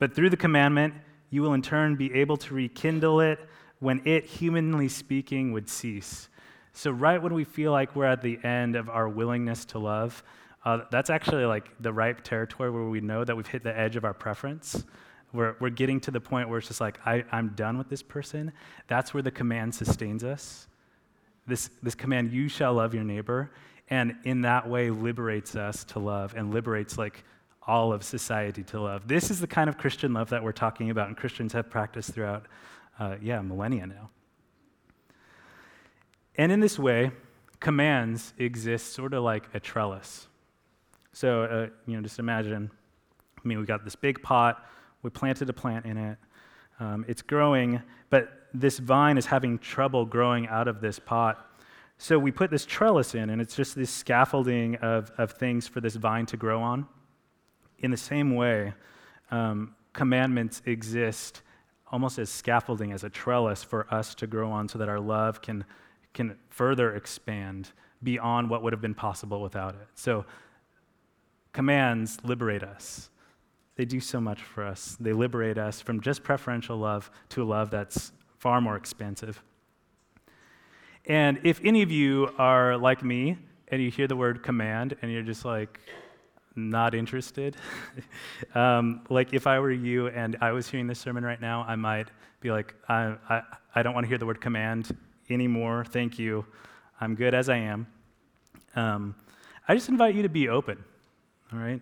But 0.00 0.14
through 0.14 0.30
the 0.30 0.36
commandment, 0.36 0.94
you 1.30 1.42
will 1.42 1.54
in 1.54 1.62
turn 1.62 1.96
be 1.96 2.12
able 2.14 2.36
to 2.38 2.54
rekindle 2.54 3.20
it 3.20 3.38
when 3.80 4.00
it, 4.04 4.24
humanly 4.24 4.88
speaking, 4.88 5.52
would 5.52 5.68
cease. 5.68 6.28
So, 6.72 6.90
right 6.90 7.22
when 7.22 7.34
we 7.34 7.44
feel 7.44 7.70
like 7.70 7.94
we're 7.94 8.06
at 8.06 8.22
the 8.22 8.38
end 8.42 8.76
of 8.76 8.88
our 8.88 9.08
willingness 9.08 9.64
to 9.66 9.78
love, 9.78 10.22
uh, 10.64 10.80
that's 10.90 11.10
actually 11.10 11.44
like 11.44 11.70
the 11.80 11.92
ripe 11.92 12.22
territory 12.22 12.70
where 12.70 12.84
we 12.84 13.00
know 13.00 13.24
that 13.24 13.36
we've 13.36 13.46
hit 13.46 13.62
the 13.62 13.76
edge 13.78 13.96
of 13.96 14.04
our 14.04 14.14
preference. 14.14 14.84
We're, 15.32 15.56
we're 15.60 15.70
getting 15.70 16.00
to 16.00 16.10
the 16.10 16.20
point 16.20 16.48
where 16.48 16.58
it's 16.58 16.68
just 16.68 16.80
like, 16.80 16.98
I, 17.04 17.24
I'm 17.32 17.50
done 17.50 17.76
with 17.76 17.88
this 17.88 18.02
person. 18.02 18.52
That's 18.86 19.12
where 19.12 19.22
the 19.22 19.30
command 19.30 19.74
sustains 19.74 20.24
us. 20.24 20.68
This, 21.46 21.70
this 21.82 21.94
command, 21.94 22.32
you 22.32 22.48
shall 22.48 22.74
love 22.74 22.94
your 22.94 23.04
neighbor, 23.04 23.50
and 23.90 24.16
in 24.24 24.42
that 24.42 24.68
way 24.68 24.90
liberates 24.90 25.56
us 25.56 25.84
to 25.84 25.98
love 25.98 26.34
and 26.36 26.54
liberates 26.54 26.96
like 26.96 27.24
all 27.66 27.92
of 27.92 28.02
society 28.02 28.62
to 28.62 28.80
love. 28.80 29.08
This 29.08 29.30
is 29.30 29.40
the 29.40 29.46
kind 29.46 29.68
of 29.68 29.78
Christian 29.78 30.12
love 30.12 30.30
that 30.30 30.42
we're 30.42 30.52
talking 30.52 30.90
about, 30.90 31.08
and 31.08 31.16
Christians 31.16 31.52
have 31.52 31.70
practiced 31.70 32.12
throughout, 32.12 32.46
uh, 32.98 33.16
yeah, 33.22 33.40
millennia 33.40 33.86
now. 33.86 34.10
And 36.36 36.52
in 36.52 36.60
this 36.60 36.78
way, 36.78 37.10
commands 37.60 38.34
exist 38.38 38.92
sort 38.92 39.14
of 39.14 39.22
like 39.22 39.44
a 39.54 39.60
trellis. 39.60 40.28
So, 41.12 41.44
uh, 41.44 41.68
you 41.86 41.96
know, 41.96 42.02
just 42.02 42.18
imagine, 42.18 42.70
I 43.38 43.48
mean, 43.48 43.58
we 43.58 43.64
got 43.64 43.84
this 43.84 43.96
big 43.96 44.22
pot, 44.22 44.66
we 45.02 45.10
planted 45.10 45.48
a 45.48 45.52
plant 45.52 45.86
in 45.86 45.96
it, 45.96 46.18
um, 46.80 47.04
it's 47.08 47.22
growing, 47.22 47.80
but 48.10 48.48
this 48.52 48.78
vine 48.78 49.16
is 49.16 49.26
having 49.26 49.58
trouble 49.58 50.04
growing 50.04 50.48
out 50.48 50.68
of 50.68 50.80
this 50.80 50.98
pot. 50.98 51.50
So 51.98 52.18
we 52.18 52.32
put 52.32 52.50
this 52.50 52.66
trellis 52.66 53.14
in, 53.14 53.30
and 53.30 53.40
it's 53.40 53.54
just 53.54 53.76
this 53.76 53.90
scaffolding 53.90 54.76
of, 54.76 55.12
of 55.16 55.32
things 55.32 55.68
for 55.68 55.80
this 55.80 55.94
vine 55.94 56.26
to 56.26 56.36
grow 56.36 56.60
on. 56.60 56.86
In 57.84 57.90
the 57.90 57.98
same 57.98 58.34
way, 58.34 58.72
um, 59.30 59.74
commandments 59.92 60.62
exist 60.64 61.42
almost 61.92 62.18
as 62.18 62.30
scaffolding, 62.30 62.92
as 62.92 63.04
a 63.04 63.10
trellis 63.10 63.62
for 63.62 63.86
us 63.92 64.14
to 64.14 64.26
grow 64.26 64.50
on 64.50 64.70
so 64.70 64.78
that 64.78 64.88
our 64.88 64.98
love 64.98 65.42
can, 65.42 65.66
can 66.14 66.38
further 66.48 66.96
expand 66.96 67.72
beyond 68.02 68.48
what 68.48 68.62
would 68.62 68.72
have 68.72 68.80
been 68.80 68.94
possible 68.94 69.42
without 69.42 69.74
it. 69.74 69.86
So, 69.96 70.24
commands 71.52 72.16
liberate 72.24 72.62
us. 72.62 73.10
They 73.76 73.84
do 73.84 74.00
so 74.00 74.18
much 74.18 74.40
for 74.40 74.64
us. 74.64 74.96
They 74.98 75.12
liberate 75.12 75.58
us 75.58 75.82
from 75.82 76.00
just 76.00 76.22
preferential 76.22 76.78
love 76.78 77.10
to 77.28 77.42
a 77.42 77.44
love 77.44 77.68
that's 77.68 78.12
far 78.38 78.62
more 78.62 78.76
expansive. 78.76 79.42
And 81.04 81.38
if 81.44 81.60
any 81.62 81.82
of 81.82 81.90
you 81.90 82.32
are 82.38 82.78
like 82.78 83.04
me 83.04 83.36
and 83.68 83.82
you 83.82 83.90
hear 83.90 84.06
the 84.06 84.16
word 84.16 84.42
command 84.42 84.96
and 85.02 85.12
you're 85.12 85.22
just 85.22 85.44
like, 85.44 85.78
not 86.56 86.94
interested. 86.94 87.56
um, 88.54 89.04
like 89.08 89.32
if 89.32 89.46
I 89.46 89.58
were 89.58 89.72
you 89.72 90.08
and 90.08 90.36
I 90.40 90.52
was 90.52 90.68
hearing 90.68 90.86
this 90.86 90.98
sermon 90.98 91.24
right 91.24 91.40
now, 91.40 91.64
I 91.66 91.76
might 91.76 92.08
be 92.40 92.50
like, 92.50 92.74
I, 92.88 93.16
I, 93.28 93.42
I 93.74 93.82
don't 93.82 93.94
want 93.94 94.04
to 94.04 94.08
hear 94.08 94.18
the 94.18 94.26
word 94.26 94.40
command 94.40 94.96
anymore. 95.30 95.84
Thank 95.84 96.18
you. 96.18 96.44
I'm 97.00 97.14
good 97.14 97.34
as 97.34 97.48
I 97.48 97.56
am. 97.56 97.86
Um, 98.76 99.14
I 99.66 99.74
just 99.74 99.88
invite 99.88 100.14
you 100.14 100.22
to 100.22 100.28
be 100.28 100.48
open, 100.48 100.82
all 101.52 101.58
right? 101.58 101.80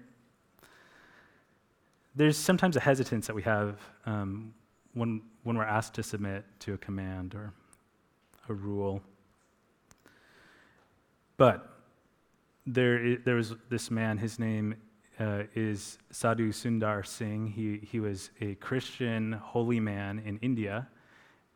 There's 2.15 2.37
sometimes 2.37 2.77
a 2.77 2.81
hesitance 2.81 3.27
that 3.27 3.35
we 3.35 3.43
have 3.43 3.79
um, 4.07 4.55
when, 4.95 5.23
when 5.43 5.57
we're 5.57 5.65
asked 5.65 5.95
to 5.95 6.03
submit 6.03 6.45
to 6.61 6.75
a 6.75 6.79
command 6.79 7.35
or 7.35 7.53
a 8.49 8.55
rule. 8.55 9.03
But 11.37 11.72
there, 12.67 13.17
there 13.17 13.35
was 13.35 13.55
this 13.69 13.91
man, 13.91 14.19
his 14.19 14.39
name 14.39 14.75
uh, 15.19 15.45
is 15.55 15.99
Sadhu 16.11 16.53
Sundar 16.53 17.07
Singh. 17.07 17.47
He, 17.47 17.81
he 17.91 18.01
was 18.01 18.31
a 18.41 18.55
Christian 18.57 19.33
holy 19.33 19.81
man 19.81 20.23
in 20.25 20.39
India, 20.39 20.89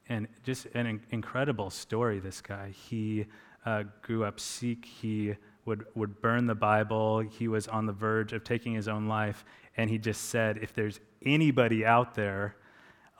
and 0.08 0.28
just 0.44 0.66
an 0.74 0.86
in- 0.86 1.00
incredible 1.10 1.70
story, 1.70 2.18
this 2.18 2.40
guy. 2.40 2.70
He 2.70 3.26
uh, 3.64 3.84
grew 4.02 4.24
up 4.24 4.38
Sikh. 4.38 4.84
He 4.84 5.34
would, 5.64 5.84
would 5.94 6.20
burn 6.20 6.46
the 6.46 6.54
Bible. 6.54 7.20
He 7.20 7.48
was 7.48 7.66
on 7.68 7.86
the 7.86 7.92
verge 7.92 8.32
of 8.32 8.44
taking 8.44 8.74
his 8.74 8.88
own 8.88 9.06
life, 9.06 9.44
and 9.76 9.90
he 9.90 9.98
just 9.98 10.26
said, 10.26 10.58
If 10.62 10.74
there's 10.74 11.00
anybody 11.24 11.84
out 11.84 12.14
there, 12.14 12.56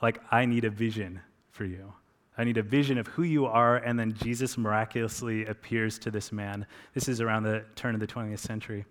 like, 0.01 0.19
I 0.31 0.45
need 0.45 0.63
a 0.63 0.69
vision 0.69 1.21
for 1.49 1.65
you. 1.65 1.93
I 2.37 2.43
need 2.43 2.57
a 2.57 2.63
vision 2.63 2.97
of 2.97 3.07
who 3.07 3.23
you 3.23 3.45
are. 3.45 3.77
And 3.77 3.99
then 3.99 4.13
Jesus 4.13 4.57
miraculously 4.57 5.45
appears 5.45 5.97
to 5.99 6.11
this 6.11 6.31
man. 6.31 6.65
This 6.93 7.07
is 7.07 7.21
around 7.21 7.43
the 7.43 7.65
turn 7.75 7.95
of 7.95 7.99
the 7.99 8.07
20th 8.07 8.39
century. 8.39 8.85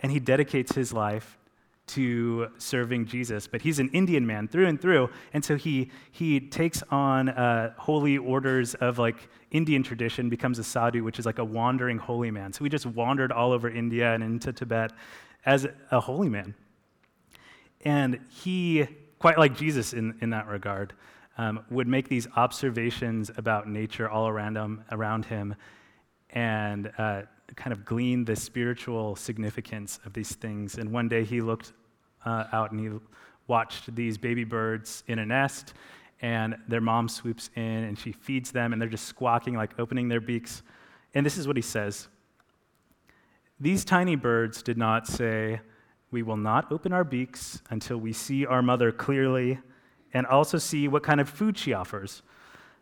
And 0.00 0.10
he 0.12 0.20
dedicates 0.20 0.74
his 0.74 0.92
life 0.92 1.36
to 1.88 2.48
serving 2.58 3.06
Jesus. 3.06 3.48
But 3.48 3.62
he's 3.62 3.80
an 3.80 3.88
Indian 3.88 4.24
man 4.24 4.46
through 4.46 4.66
and 4.66 4.80
through. 4.80 5.10
And 5.32 5.44
so 5.44 5.56
he, 5.56 5.90
he 6.12 6.38
takes 6.38 6.82
on 6.90 7.30
uh, 7.30 7.74
holy 7.76 8.16
orders 8.16 8.74
of 8.74 8.98
like 8.98 9.28
Indian 9.50 9.82
tradition, 9.82 10.28
becomes 10.28 10.60
a 10.60 10.64
sadhu, 10.64 11.02
which 11.02 11.18
is 11.18 11.26
like 11.26 11.40
a 11.40 11.44
wandering 11.44 11.98
holy 11.98 12.30
man. 12.30 12.52
So 12.52 12.62
he 12.62 12.70
just 12.70 12.86
wandered 12.86 13.32
all 13.32 13.50
over 13.50 13.68
India 13.68 14.14
and 14.14 14.22
into 14.22 14.52
Tibet 14.52 14.92
as 15.44 15.66
a 15.90 15.98
holy 15.98 16.28
man. 16.28 16.54
And 17.84 18.20
he, 18.30 18.86
quite 19.18 19.38
like 19.38 19.56
Jesus 19.56 19.92
in, 19.92 20.16
in 20.20 20.30
that 20.30 20.46
regard, 20.46 20.92
um, 21.38 21.64
would 21.70 21.88
make 21.88 22.08
these 22.08 22.26
observations 22.36 23.30
about 23.36 23.68
nature 23.68 24.08
all 24.08 24.28
around 24.28 24.56
him, 24.56 24.84
around 24.90 25.24
him 25.24 25.54
and 26.30 26.92
uh, 26.98 27.22
kind 27.56 27.72
of 27.72 27.84
glean 27.84 28.24
the 28.24 28.36
spiritual 28.36 29.16
significance 29.16 29.98
of 30.04 30.12
these 30.12 30.34
things. 30.34 30.78
And 30.78 30.92
one 30.92 31.08
day 31.08 31.24
he 31.24 31.40
looked 31.40 31.72
uh, 32.24 32.44
out 32.52 32.72
and 32.72 32.80
he 32.80 32.98
watched 33.46 33.94
these 33.94 34.16
baby 34.18 34.44
birds 34.44 35.02
in 35.08 35.18
a 35.18 35.26
nest, 35.26 35.74
and 36.22 36.56
their 36.68 36.80
mom 36.80 37.08
swoops 37.08 37.50
in 37.56 37.62
and 37.62 37.98
she 37.98 38.12
feeds 38.12 38.52
them, 38.52 38.72
and 38.72 38.80
they're 38.80 38.88
just 38.88 39.06
squawking, 39.06 39.54
like 39.54 39.78
opening 39.78 40.08
their 40.08 40.20
beaks. 40.20 40.62
And 41.14 41.26
this 41.26 41.36
is 41.36 41.46
what 41.46 41.56
he 41.56 41.62
says 41.62 42.08
These 43.58 43.84
tiny 43.84 44.16
birds 44.16 44.62
did 44.62 44.78
not 44.78 45.06
say, 45.06 45.60
We 46.10 46.22
will 46.22 46.36
not 46.36 46.70
open 46.70 46.92
our 46.92 47.04
beaks 47.04 47.62
until 47.70 47.98
we 47.98 48.12
see 48.12 48.46
our 48.46 48.62
mother 48.62 48.92
clearly 48.92 49.58
and 50.12 50.26
also 50.26 50.58
see 50.58 50.88
what 50.88 51.02
kind 51.02 51.20
of 51.20 51.28
food 51.28 51.56
she 51.56 51.72
offers. 51.72 52.22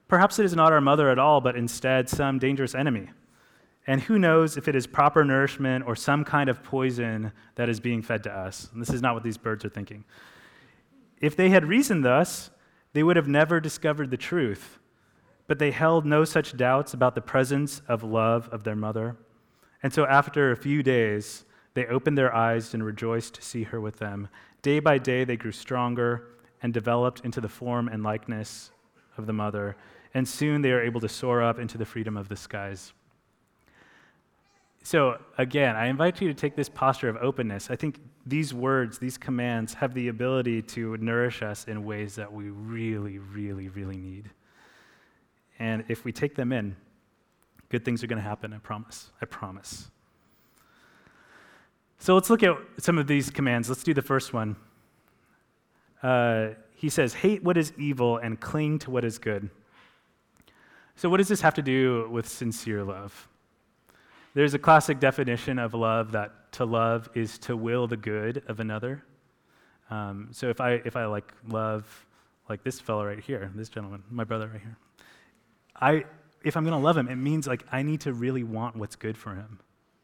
Perhaps 0.09 0.39
it 0.39 0.45
is 0.45 0.57
not 0.57 0.73
our 0.73 0.81
mother 0.81 1.11
at 1.11 1.19
all, 1.19 1.41
but 1.41 1.57
instead 1.57 2.09
some 2.09 2.39
dangerous 2.39 2.75
enemy. 2.75 3.11
And 3.87 4.03
who 4.03 4.19
knows 4.19 4.57
if 4.57 4.69
it 4.69 4.77
is 4.77 4.87
proper 4.87 5.25
nourishment 5.25 5.85
or 5.87 5.97
some 5.97 6.25
kind 6.25 6.51
of 6.51 6.63
poison 6.63 7.33
that 7.55 7.69
is 7.69 7.81
being 7.81 8.03
fed 8.03 8.23
to 8.25 8.33
us. 8.33 8.69
And 8.73 8.83
this 8.83 8.91
is 8.91 9.01
not 9.01 9.15
what 9.15 9.23
these 9.23 9.39
birds 9.39 9.65
are 9.65 9.71
thinking. 9.71 10.05
If 11.21 11.37
they 11.37 11.49
had 11.51 11.65
reasoned 11.65 12.05
thus, 12.05 12.51
they 12.93 13.03
would 13.03 13.17
have 13.17 13.29
never 13.29 13.61
discovered 13.61 14.11
the 14.11 14.17
truth. 14.17 14.79
But 15.47 15.59
they 15.59 15.71
held 15.71 16.05
no 16.05 16.25
such 16.25 16.57
doubts 16.57 16.93
about 16.93 17.15
the 17.15 17.23
presence 17.23 17.81
of 17.89 18.03
love 18.03 18.49
of 18.51 18.65
their 18.65 18.77
mother. 18.77 19.17
And 19.83 19.93
so 19.93 20.07
after 20.07 20.51
a 20.51 20.57
few 20.57 20.83
days, 20.83 21.45
they 21.75 21.87
opened 21.87 22.19
their 22.19 22.35
eyes 22.35 22.75
and 22.75 22.85
rejoiced 22.85 23.35
to 23.35 23.43
see 23.43 23.63
her 23.63 23.81
with 23.81 23.99
them. 23.99 24.29
Day 24.61 24.81
by 24.81 24.99
day, 24.99 25.25
they 25.25 25.37
grew 25.37 25.53
stronger 25.53 26.29
and 26.63 26.75
developed 26.75 27.21
into 27.25 27.41
the 27.41 27.49
form 27.49 27.89
and 27.89 28.03
likeness 28.03 28.71
of 29.17 29.27
the 29.27 29.33
mother, 29.33 29.77
and 30.15 30.27
soon 30.27 30.63
they 30.63 30.73
are 30.73 30.83
able 30.83 31.01
to 31.01 31.09
soar 31.09 31.43
up 31.43 31.59
into 31.59 31.79
the 31.79 31.85
freedom 31.85 32.17
of 32.17 32.29
the 32.29 32.37
skies. 32.37 32.93
So, 34.83 35.19
again, 35.37 35.77
I 35.77 35.87
invite 35.87 36.21
you 36.21 36.29
to 36.29 36.35
take 36.35 36.57
this 36.57 36.69
posture 36.69 37.11
of 37.11 37.17
openness. 37.17 37.71
I 37.71 37.77
think 37.77 38.01
these 38.25 38.55
words, 38.55 38.99
these 38.99 39.19
commands, 39.19 39.75
have 39.75 39.93
the 39.93 40.09
ability 40.09 40.63
to 40.63 40.97
nourish 40.97 41.43
us 41.43 41.67
in 41.67 41.85
ways 41.85 42.15
that 42.15 42.33
we 42.33 42.49
really, 42.49 43.19
really, 43.19 43.69
really 43.69 43.99
need. 43.99 44.31
And 45.59 45.85
if 45.89 46.05
we 46.05 46.13
take 46.13 46.37
them 46.37 46.53
in, 46.53 46.75
good 47.69 47.85
things 47.85 48.03
are 48.03 48.07
going 48.07 48.23
to 48.23 48.27
happen, 48.27 48.55
I 48.55 48.59
promise. 48.59 49.11
I 49.21 49.27
promise. 49.27 49.91
So, 51.99 52.15
let's 52.15 52.31
look 52.31 52.43
at 52.43 52.57
some 52.79 52.97
of 52.97 53.07
these 53.07 53.29
commands. 53.29 53.69
Let's 53.69 53.83
do 53.83 53.93
the 53.93 54.01
first 54.01 54.33
one 54.33 54.57
uh, 56.03 56.49
he 56.75 56.89
says, 56.89 57.15
hate 57.15 57.43
what 57.43 57.57
is 57.57 57.73
evil 57.77 58.19
and 58.19 58.39
cling 58.41 58.79
to 58.81 58.91
what 58.91 59.05
is 59.05 59.19
good. 59.19 59.51
So, 60.95 61.09
what 61.09 61.19
does 61.19 61.29
this 61.29 61.41
have 61.41 61.55
to 61.55 61.63
do 61.63 62.09
with 62.11 62.29
sincere 62.29 62.83
love? 62.83 63.29
There's 64.35 64.55
a 64.55 64.59
classic 64.59 65.01
definition 65.01 65.59
of 65.59 65.75
love 65.75 66.13
that 66.13 66.53
to 66.53 66.65
love 66.65 67.09
is 67.15 67.39
to 67.41 67.57
will 67.57 67.87
the 67.87 67.97
good 67.97 68.43
of 68.49 68.61
another. 68.61 69.05
Um, 69.91 70.29
so, 70.33 70.49
if 70.49 70.61
I, 70.61 70.83
if 70.85 70.97
I 70.97 71.07
like 71.07 71.33
love, 71.49 72.07
like 72.49 72.63
this 72.63 72.81
fellow 72.81 73.05
right 73.05 73.21
here, 73.21 73.51
this 73.55 73.69
gentleman, 73.69 74.03
my 74.11 74.25
brother 74.25 74.49
right 74.49 74.61
here, 74.61 74.77
I, 75.81 76.05
if 76.45 76.57
I'm 76.57 76.65
going 76.65 76.79
to 76.79 76.85
love 76.85 76.97
him, 76.97 77.09
it 77.09 77.17
means 77.17 77.47
like 77.47 77.65
I 77.71 77.83
need 77.83 78.01
to 78.03 78.13
really 78.13 78.43
want 78.43 78.77
what's 78.77 78.97
good 78.97 79.17
for 79.17 79.35
him, 79.35 79.61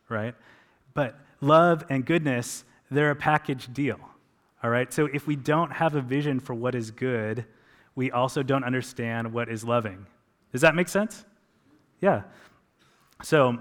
right? 0.09 0.35
But 0.93 1.19
love 1.41 1.85
and 1.89 2.05
goodness, 2.05 2.65
they're 2.91 3.11
a 3.11 3.17
package 3.17 3.73
deal. 3.73 3.99
All 4.65 4.71
right? 4.71 4.91
So 4.91 5.11
if 5.13 5.27
we 5.27 5.37
don't 5.37 5.71
have 5.71 5.95
a 5.95 6.01
vision 6.01 6.41
for 6.41 6.55
what 6.55 6.75
is 6.75 6.91
good, 6.91 7.45
we 7.95 8.11
also 8.11 8.43
don't 8.43 8.65
understand 8.65 9.31
what 9.31 9.51
is 9.51 9.63
loving. 9.63 10.07
Does 10.53 10.63
that 10.63 10.75
make 10.75 10.89
sense? 10.89 11.27
Yeah. 12.01 12.23
So, 13.23 13.59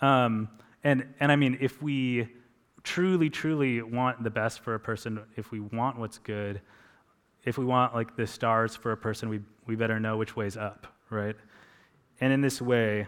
um, 0.00 0.48
and, 0.82 1.06
and 1.20 1.30
I 1.30 1.36
mean, 1.36 1.56
if 1.60 1.80
we 1.80 2.28
truly, 2.82 3.30
truly 3.30 3.82
want 3.82 4.24
the 4.24 4.30
best 4.30 4.60
for 4.60 4.74
a 4.74 4.80
person, 4.80 5.20
if 5.36 5.52
we 5.52 5.60
want 5.60 5.96
what's 5.96 6.18
good, 6.18 6.60
if 7.44 7.56
we 7.56 7.64
want 7.64 7.94
like 7.94 8.16
the 8.16 8.26
stars 8.26 8.74
for 8.74 8.90
a 8.90 8.96
person, 8.96 9.28
we, 9.28 9.40
we 9.66 9.76
better 9.76 10.00
know 10.00 10.16
which 10.16 10.34
way's 10.34 10.56
up, 10.56 10.88
right? 11.08 11.36
And 12.20 12.32
in 12.32 12.40
this 12.40 12.60
way, 12.60 13.06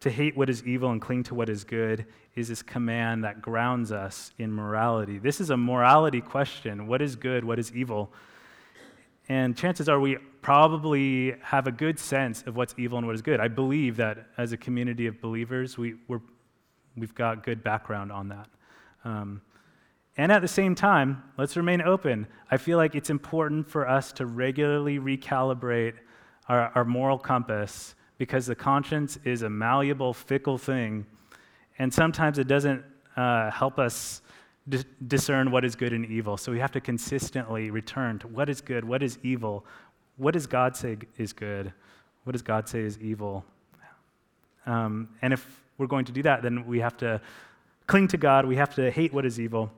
to 0.00 0.10
hate 0.10 0.36
what 0.36 0.48
is 0.48 0.62
evil 0.64 0.90
and 0.90 1.00
cling 1.00 1.24
to 1.24 1.34
what 1.34 1.48
is 1.48 1.64
good 1.64 2.06
is 2.36 2.48
this 2.48 2.62
command 2.62 3.24
that 3.24 3.42
grounds 3.42 3.90
us 3.90 4.32
in 4.38 4.52
morality. 4.52 5.18
This 5.18 5.40
is 5.40 5.50
a 5.50 5.56
morality 5.56 6.20
question 6.20 6.86
what 6.86 7.02
is 7.02 7.16
good, 7.16 7.44
what 7.44 7.58
is 7.58 7.72
evil? 7.72 8.12
And 9.28 9.56
chances 9.56 9.88
are 9.88 10.00
we 10.00 10.16
probably 10.40 11.34
have 11.42 11.66
a 11.66 11.72
good 11.72 11.98
sense 11.98 12.42
of 12.46 12.56
what's 12.56 12.74
evil 12.78 12.96
and 12.96 13.06
what 13.06 13.14
is 13.14 13.22
good. 13.22 13.40
I 13.40 13.48
believe 13.48 13.96
that 13.96 14.28
as 14.38 14.52
a 14.52 14.56
community 14.56 15.06
of 15.06 15.20
believers, 15.20 15.76
we, 15.76 15.96
we 16.08 16.18
have 17.00 17.14
got 17.14 17.44
good 17.44 17.62
background 17.62 18.10
on 18.10 18.28
that. 18.28 18.48
Um, 19.04 19.42
and 20.16 20.32
at 20.32 20.40
the 20.40 20.48
same 20.48 20.74
time, 20.74 21.22
let's 21.36 21.56
remain 21.56 21.82
open. 21.82 22.26
I 22.50 22.56
feel 22.56 22.78
like 22.78 22.94
it's 22.94 23.10
important 23.10 23.68
for 23.68 23.86
us 23.86 24.12
to 24.12 24.26
regularly 24.26 24.98
recalibrate 24.98 25.94
our, 26.48 26.72
our 26.74 26.84
moral 26.84 27.18
compass 27.18 27.94
because 28.18 28.46
the 28.46 28.54
conscience 28.54 29.18
is 29.24 29.42
a 29.42 29.48
malleable, 29.48 30.12
fickle 30.12 30.58
thing, 30.58 31.06
and 31.78 31.92
sometimes 31.94 32.38
it 32.38 32.48
doesn't 32.48 32.84
uh, 33.16 33.50
help 33.50 33.78
us 33.78 34.20
d- 34.68 34.84
discern 35.06 35.50
what 35.50 35.64
is 35.64 35.76
good 35.76 35.92
and 35.92 36.04
evil. 36.06 36.36
So 36.36 36.52
we 36.52 36.58
have 36.58 36.72
to 36.72 36.80
consistently 36.80 37.70
return 37.70 38.18
to 38.20 38.28
what 38.28 38.48
is 38.48 38.60
good, 38.60 38.84
what 38.84 39.02
is 39.02 39.18
evil, 39.22 39.64
what 40.16 40.34
does 40.34 40.46
God 40.46 40.76
say 40.76 40.98
is 41.16 41.32
good, 41.32 41.72
what 42.24 42.32
does 42.32 42.42
God 42.42 42.68
say 42.68 42.80
is 42.80 42.98
evil. 42.98 43.44
Um, 44.66 45.08
and 45.22 45.32
if 45.32 45.46
we're 45.78 45.86
going 45.86 46.04
to 46.04 46.12
do 46.12 46.22
that, 46.24 46.42
then 46.42 46.66
we 46.66 46.80
have 46.80 46.96
to 46.98 47.20
cling 47.86 48.08
to 48.08 48.16
God, 48.16 48.44
we 48.44 48.56
have 48.56 48.74
to 48.74 48.90
hate 48.90 49.14
what 49.14 49.24
is 49.24 49.40
evil. 49.40 49.70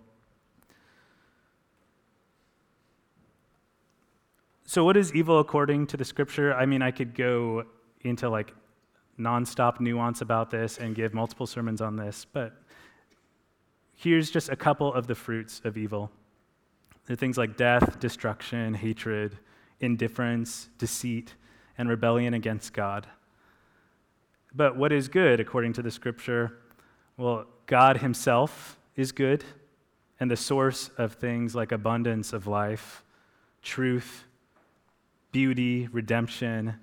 So, 4.65 4.85
what 4.85 4.97
is 4.97 5.13
evil 5.15 5.41
according 5.41 5.89
to 5.89 5.97
the 5.97 6.05
scripture? 6.05 6.55
I 6.55 6.65
mean, 6.65 6.81
I 6.81 6.91
could 6.93 7.15
go 7.15 7.65
into 8.03 8.29
like 8.29 8.55
nonstop 9.19 9.81
nuance 9.81 10.21
about 10.21 10.51
this 10.51 10.79
and 10.79 10.95
give 10.95 11.13
multiple 11.15 11.47
sermons 11.47 11.81
on 11.81 11.97
this, 11.97 12.27
but 12.33 12.55
here's 13.95 14.31
just 14.31 14.49
a 14.49 14.57
couple 14.57 14.93
of 14.93 15.07
the 15.07 15.15
fruits 15.15 15.61
of 15.65 15.77
evil. 15.77 16.11
There 17.07 17.15
are 17.15 17.17
things 17.17 17.37
like 17.37 17.57
death, 17.57 18.01
destruction, 18.01 18.75
hatred, 18.75 19.39
indifference, 19.81 20.69
deceit, 20.79 21.35
and 21.77 21.89
rebellion 21.89 22.35
against 22.35 22.73
God. 22.73 23.07
But 24.55 24.77
what 24.77 24.93
is 24.93 25.09
good 25.09 25.41
according 25.41 25.75
to 25.75 25.83
the 25.83 25.91
scripture? 25.91 26.59
Well, 27.17 27.47
God 27.67 27.99
Himself 27.99 28.79
is 28.97 29.13
good 29.13 29.45
and 30.19 30.31
the 30.31 30.37
source 30.37 30.91
of 30.99 31.15
things 31.15 31.55
like 31.55 31.73
abundance 31.73 32.33
of 32.33 32.47
life, 32.47 33.03
truth, 33.63 34.25
beauty, 35.33 35.89
redemption, 35.89 36.75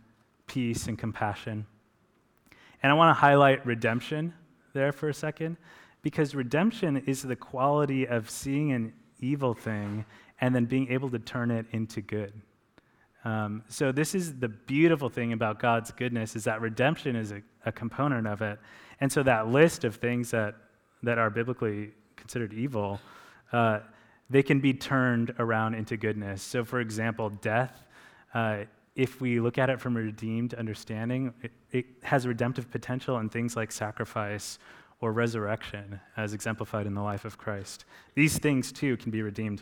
peace, 0.48 0.88
and 0.88 0.98
compassion. 0.98 1.66
And 2.82 2.92
I 2.92 2.96
want 2.96 3.10
to 3.10 3.20
highlight 3.20 3.66
redemption 3.66 4.34
there 4.74 4.92
for 4.92 5.10
a 5.10 5.14
second 5.14 5.58
because 6.02 6.36
redemption 6.36 6.98
is 7.06 7.22
the 7.22 7.36
quality 7.36 8.08
of 8.08 8.30
seeing 8.30 8.72
an 8.72 8.94
evil 9.20 9.54
thing 9.54 10.06
and 10.40 10.54
then 10.56 10.66
being 10.66 10.92
able 10.92 11.10
to 11.10 11.20
turn 11.20 11.52
it 11.52 11.66
into 11.72 12.02
good. 12.02 12.34
Um, 13.26 13.64
so 13.68 13.92
this 13.92 14.16
is 14.16 14.36
the 14.40 14.48
beautiful 14.48 15.10
thing 15.10 15.34
about 15.34 15.60
God's 15.60 15.92
goodness 15.92 16.36
is 16.36 16.44
that 16.46 16.62
redemption 16.62 17.16
is 17.16 17.32
a, 17.32 17.42
a 17.66 17.72
component 17.72 18.28
of 18.28 18.42
it. 18.42 18.60
And 19.02 19.12
so 19.12 19.24
that 19.24 19.48
list 19.48 19.84
of 19.84 19.96
things 19.96 20.32
that, 20.32 20.56
that 21.04 21.18
are 21.18 21.30
biblically 21.30 21.92
considered 22.16 22.54
evil, 22.54 23.02
uh, 23.52 23.80
they 24.30 24.44
can 24.44 24.60
be 24.60 24.74
turned 24.74 25.34
around 25.40 25.74
into 25.74 25.98
goodness. 25.98 26.42
So, 26.42 26.64
for 26.64 26.80
example, 26.80 27.30
death 27.30 27.84
uh, 28.34 28.60
if 28.98 29.22
we 29.22 29.40
look 29.40 29.60
at 29.60 29.70
it 29.70 29.80
from 29.80 29.96
a 29.96 30.00
redeemed 30.02 30.56
understanding, 30.56 31.32
it, 31.44 31.52
it 31.72 31.86
has 32.02 32.26
redemptive 32.26 32.70
potential 32.72 33.20
in 33.20 33.30
things 33.30 33.56
like 33.56 33.72
sacrifice 33.72 34.58
or 35.00 35.14
resurrection, 35.14 36.00
as 36.18 36.34
exemplified 36.34 36.88
in 36.88 36.96
the 36.96 37.02
life 37.02 37.24
of 37.24 37.38
Christ. 37.38 37.86
These 38.16 38.40
things, 38.40 38.72
too, 38.72 38.98
can 38.98 39.12
be 39.12 39.22
redeemed. 39.22 39.62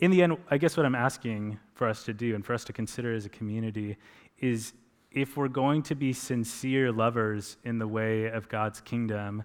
In 0.00 0.10
the 0.10 0.22
end, 0.22 0.38
I 0.50 0.56
guess 0.56 0.78
what 0.78 0.86
I'm 0.86 0.94
asking 0.94 1.60
for 1.74 1.86
us 1.86 2.04
to 2.04 2.14
do 2.14 2.34
and 2.34 2.44
for 2.44 2.54
us 2.54 2.64
to 2.64 2.72
consider 2.72 3.14
as 3.14 3.26
a 3.26 3.28
community 3.28 3.98
is 4.38 4.72
if 5.12 5.36
we're 5.36 5.48
going 5.48 5.82
to 5.82 5.94
be 5.94 6.14
sincere 6.14 6.90
lovers 6.90 7.58
in 7.64 7.78
the 7.78 7.86
way 7.86 8.26
of 8.26 8.48
God's 8.48 8.80
kingdom, 8.80 9.44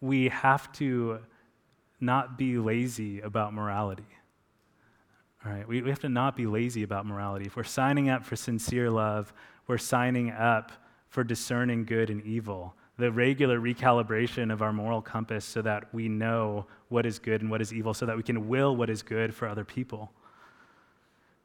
we 0.00 0.28
have 0.30 0.72
to 0.72 1.20
not 2.00 2.36
be 2.36 2.58
lazy 2.58 3.20
about 3.20 3.54
morality. 3.54 4.02
All 5.44 5.50
right, 5.50 5.66
we, 5.66 5.82
we 5.82 5.90
have 5.90 5.98
to 6.00 6.08
not 6.08 6.36
be 6.36 6.46
lazy 6.46 6.84
about 6.84 7.04
morality. 7.04 7.46
If 7.46 7.56
we're 7.56 7.64
signing 7.64 8.08
up 8.08 8.24
for 8.24 8.36
sincere 8.36 8.88
love, 8.88 9.32
we're 9.66 9.76
signing 9.76 10.30
up 10.30 10.70
for 11.08 11.24
discerning 11.24 11.84
good 11.84 12.10
and 12.10 12.22
evil, 12.22 12.76
the 12.96 13.10
regular 13.10 13.58
recalibration 13.58 14.52
of 14.52 14.62
our 14.62 14.72
moral 14.72 15.02
compass 15.02 15.44
so 15.44 15.60
that 15.62 15.92
we 15.92 16.08
know 16.08 16.66
what 16.90 17.04
is 17.06 17.18
good 17.18 17.42
and 17.42 17.50
what 17.50 17.60
is 17.60 17.72
evil, 17.72 17.92
so 17.92 18.06
that 18.06 18.16
we 18.16 18.22
can 18.22 18.46
will 18.46 18.76
what 18.76 18.88
is 18.88 19.02
good 19.02 19.34
for 19.34 19.48
other 19.48 19.64
people. 19.64 20.12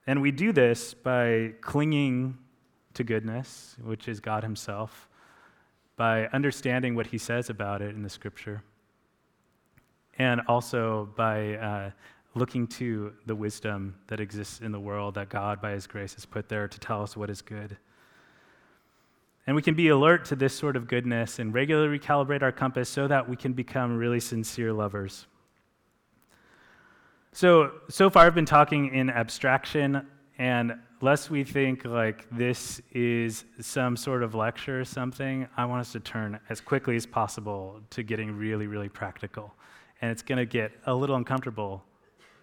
And 0.06 0.22
we 0.22 0.30
do 0.30 0.52
this 0.52 0.94
by 0.94 1.54
clinging 1.62 2.38
to 2.94 3.04
goodness, 3.04 3.78
which 3.84 4.08
is 4.08 4.20
God 4.20 4.44
Himself, 4.44 5.10
by 5.96 6.28
understanding 6.28 6.94
what 6.94 7.08
He 7.08 7.18
says 7.18 7.50
about 7.50 7.82
it 7.82 7.96
in 7.96 8.04
the 8.04 8.10
Scripture, 8.10 8.62
and 10.20 10.42
also 10.48 11.10
by 11.16 11.56
uh, 11.56 11.92
looking 12.38 12.68
to 12.68 13.14
the 13.26 13.36
wisdom 13.36 13.96
that 14.08 14.20
exists 14.20 14.62
in 14.62 14.72
the 14.72 14.80
world 14.80 15.16
that 15.16 15.30
God, 15.30 15.62
by 15.62 15.72
His 15.72 15.88
grace, 15.88 16.14
has 16.14 16.26
put 16.26 16.48
there 16.48 16.68
to 16.68 16.80
tell 16.80 17.02
us 17.02 17.18
what 17.18 17.30
is 17.30 17.42
good. 17.42 17.78
And 19.48 19.56
we 19.56 19.62
can 19.62 19.76
be 19.76 19.88
alert 19.88 20.26
to 20.26 20.36
this 20.36 20.54
sort 20.54 20.76
of 20.76 20.88
goodness 20.88 21.40
and 21.40 21.54
regularly 21.54 21.98
recalibrate 21.98 22.42
our 22.42 22.52
compass 22.52 22.90
so 22.90 23.08
that 23.08 23.28
we 23.30 23.36
can 23.38 23.54
become 23.54 23.98
really 23.98 24.20
sincere 24.20 24.74
lovers. 24.74 25.26
So, 27.32 27.72
so 27.90 28.10
far 28.10 28.26
I've 28.26 28.36
been 28.36 28.46
talking 28.46 28.94
in 28.94 29.10
abstraction, 29.10 30.06
and 30.38 30.74
lest 31.02 31.30
we 31.30 31.44
think 31.44 31.86
like 31.86 32.28
this 32.32 32.82
is 32.92 33.46
some 33.62 33.96
sort 33.96 34.22
of 34.22 34.36
lecture 34.36 34.82
or 34.82 34.86
something, 34.86 35.48
I 35.56 35.66
want 35.66 35.82
us 35.82 35.92
to 35.94 36.00
turn 36.00 36.40
as 36.50 36.60
quickly 36.60 36.96
as 36.96 37.06
possible 37.06 37.80
to 37.92 38.04
getting 38.04 38.36
really, 38.36 38.68
really 38.68 38.90
practical. 38.90 39.54
And 40.02 40.12
it's 40.12 40.22
going 40.22 40.40
to 40.40 40.46
get 40.46 40.72
a 40.86 40.94
little 40.94 41.16
uncomfortable 41.16 41.84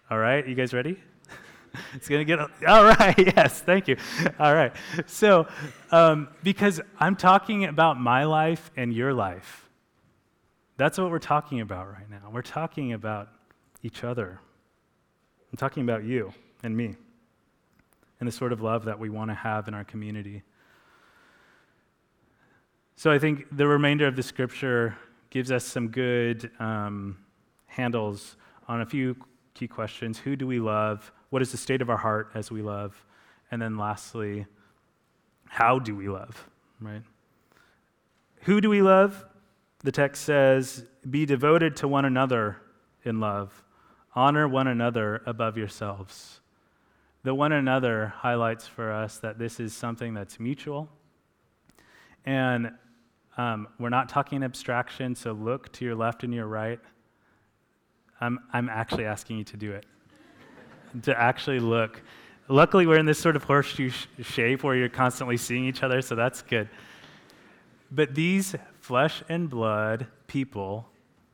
all 0.09 0.19
right, 0.19 0.47
you 0.47 0.53
guys 0.53 0.71
ready? 0.71 0.99
it's 1.95 2.07
going 2.07 2.19
to 2.19 2.25
get, 2.25 2.39
all 2.67 2.83
right, 2.83 3.15
yes, 3.35 3.61
thank 3.61 3.87
you. 3.87 3.97
All 4.39 4.53
right. 4.53 4.71
So, 5.07 5.47
um, 5.91 6.27
because 6.43 6.79
I'm 6.99 7.15
talking 7.15 7.65
about 7.65 7.99
my 7.99 8.23
life 8.25 8.69
and 8.77 8.93
your 8.93 9.13
life. 9.13 9.67
That's 10.77 10.99
what 10.99 11.09
we're 11.09 11.17
talking 11.17 11.61
about 11.61 11.91
right 11.91 12.07
now. 12.09 12.29
We're 12.31 12.43
talking 12.43 12.93
about 12.93 13.29
each 13.81 14.03
other. 14.03 14.39
I'm 15.51 15.57
talking 15.57 15.81
about 15.83 16.03
you 16.03 16.33
and 16.61 16.75
me 16.77 16.95
and 18.19 18.27
the 18.27 18.31
sort 18.31 18.53
of 18.53 18.61
love 18.61 18.85
that 18.85 18.99
we 18.99 19.09
want 19.09 19.31
to 19.31 19.35
have 19.35 19.67
in 19.67 19.73
our 19.73 19.85
community. 19.85 20.43
So 22.95 23.11
I 23.11 23.17
think 23.17 23.45
the 23.51 23.67
remainder 23.67 24.05
of 24.05 24.15
the 24.15 24.23
scripture 24.23 24.97
gives 25.31 25.51
us 25.51 25.65
some 25.65 25.87
good 25.87 26.51
um, 26.59 27.17
handles 27.65 28.35
on 28.67 28.81
a 28.81 28.85
few 28.85 29.15
key 29.55 29.67
questions 29.67 30.19
Who 30.19 30.35
do 30.35 30.45
we 30.45 30.59
love? 30.59 31.11
What 31.31 31.41
is 31.41 31.51
the 31.51 31.57
state 31.57 31.81
of 31.81 31.89
our 31.89 31.97
heart 31.97 32.29
as 32.35 32.51
we 32.51 32.61
love? 32.61 33.03
And 33.49 33.59
then 33.61 33.77
lastly, 33.77 34.45
how 35.47 35.79
do 35.79 35.95
we 35.95 36.07
love? 36.07 36.47
Right? 36.79 37.01
Who 38.41 38.61
do 38.61 38.69
we 38.69 38.83
love? 38.83 39.25
The 39.79 39.91
text 39.91 40.23
says, 40.23 40.85
Be 41.09 41.25
devoted 41.25 41.75
to 41.77 41.87
one 41.87 42.05
another 42.05 42.57
in 43.03 43.19
love, 43.19 43.63
honor 44.13 44.47
one 44.47 44.67
another 44.67 45.23
above 45.25 45.57
yourselves. 45.57 46.41
The 47.23 47.33
one 47.33 47.51
another 47.51 48.13
highlights 48.17 48.67
for 48.67 48.91
us 48.91 49.17
that 49.19 49.39
this 49.39 49.59
is 49.59 49.73
something 49.73 50.13
that's 50.13 50.39
mutual. 50.39 50.89
And 52.23 52.71
um, 53.37 53.67
we're 53.79 53.89
not 53.89 54.09
talking 54.09 54.43
abstraction, 54.43 55.15
so 55.15 55.31
look 55.31 55.71
to 55.73 55.85
your 55.85 55.95
left 55.95 56.23
and 56.23 56.33
your 56.33 56.45
right. 56.45 56.79
I'm, 58.21 58.39
I'm 58.53 58.69
actually 58.69 59.05
asking 59.05 59.37
you 59.37 59.43
to 59.45 59.57
do 59.57 59.71
it. 59.71 59.85
to 61.03 61.19
actually 61.19 61.59
look. 61.59 62.01
Luckily, 62.47 62.85
we're 62.85 62.99
in 62.99 63.05
this 63.05 63.19
sort 63.19 63.35
of 63.35 63.43
horseshoe 63.43 63.89
sh- 63.89 64.07
shape 64.21 64.63
where 64.63 64.75
you're 64.75 64.89
constantly 64.89 65.37
seeing 65.37 65.65
each 65.65 65.83
other, 65.83 66.01
so 66.01 66.15
that's 66.15 66.41
good. 66.41 66.69
But 67.91 68.15
these 68.15 68.55
flesh 68.81 69.23
and 69.29 69.49
blood 69.49 70.07
people 70.27 70.87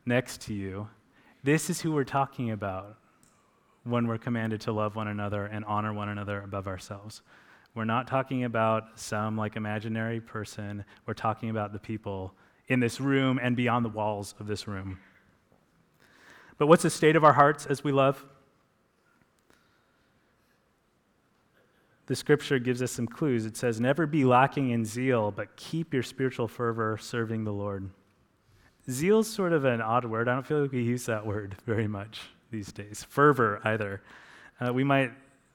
next 0.05 0.41
to 0.41 0.53
you, 0.53 0.87
this 1.43 1.69
is 1.69 1.81
who 1.81 1.91
we're 1.91 2.03
talking 2.03 2.51
about 2.51 2.97
when 3.83 4.07
we're 4.07 4.17
commanded 4.17 4.61
to 4.61 4.71
love 4.71 4.95
one 4.95 5.07
another 5.07 5.45
and 5.45 5.65
honor 5.65 5.93
one 5.93 6.09
another 6.09 6.41
above 6.41 6.67
ourselves. 6.67 7.21
We're 7.73 7.85
not 7.85 8.07
talking 8.07 8.43
about 8.43 8.99
some 8.99 9.37
like 9.37 9.55
imaginary 9.55 10.19
person. 10.19 10.83
We're 11.05 11.13
talking 11.13 11.49
about 11.49 11.73
the 11.73 11.79
people 11.79 12.33
in 12.67 12.79
this 12.79 12.99
room 12.99 13.39
and 13.41 13.55
beyond 13.55 13.85
the 13.85 13.89
walls 13.89 14.35
of 14.39 14.47
this 14.47 14.67
room. 14.67 14.99
But 16.61 16.67
what's 16.67 16.83
the 16.83 16.91
state 16.91 17.15
of 17.15 17.23
our 17.23 17.33
hearts 17.33 17.65
as 17.65 17.83
we 17.83 17.91
love? 17.91 18.23
The 22.05 22.15
scripture 22.15 22.59
gives 22.59 22.83
us 22.83 22.91
some 22.91 23.07
clues. 23.07 23.47
It 23.47 23.57
says, 23.57 23.81
Never 23.81 24.05
be 24.05 24.25
lacking 24.25 24.69
in 24.69 24.85
zeal, 24.85 25.31
but 25.31 25.55
keep 25.55 25.91
your 25.91 26.03
spiritual 26.03 26.47
fervor 26.47 26.99
serving 27.01 27.45
the 27.45 27.51
Lord. 27.51 27.89
Zeal 28.87 29.21
is 29.21 29.27
sort 29.27 29.53
of 29.53 29.65
an 29.65 29.81
odd 29.81 30.05
word. 30.05 30.27
I 30.29 30.35
don't 30.35 30.45
feel 30.45 30.61
like 30.61 30.71
we 30.71 30.83
use 30.83 31.07
that 31.07 31.25
word 31.25 31.55
very 31.65 31.87
much 31.87 32.21
these 32.51 32.71
days. 32.71 33.07
Fervor, 33.09 33.59
either. 33.63 34.03
Uh, 34.59 34.71
we, 34.71 34.83
might, 34.83 35.13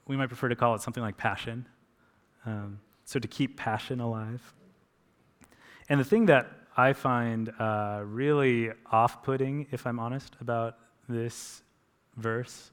we 0.08 0.16
might 0.16 0.26
prefer 0.26 0.48
to 0.48 0.56
call 0.56 0.74
it 0.74 0.82
something 0.82 1.04
like 1.04 1.16
passion. 1.16 1.68
Um, 2.44 2.80
so 3.04 3.20
to 3.20 3.28
keep 3.28 3.56
passion 3.56 4.00
alive. 4.00 4.42
And 5.88 6.00
the 6.00 6.04
thing 6.04 6.26
that 6.26 6.50
I 6.76 6.94
find 6.94 7.52
uh, 7.60 8.02
really 8.04 8.72
off 8.90 9.22
putting, 9.22 9.68
if 9.70 9.86
I'm 9.86 10.00
honest, 10.00 10.34
about 10.40 10.78
this 11.08 11.62
verse 12.16 12.70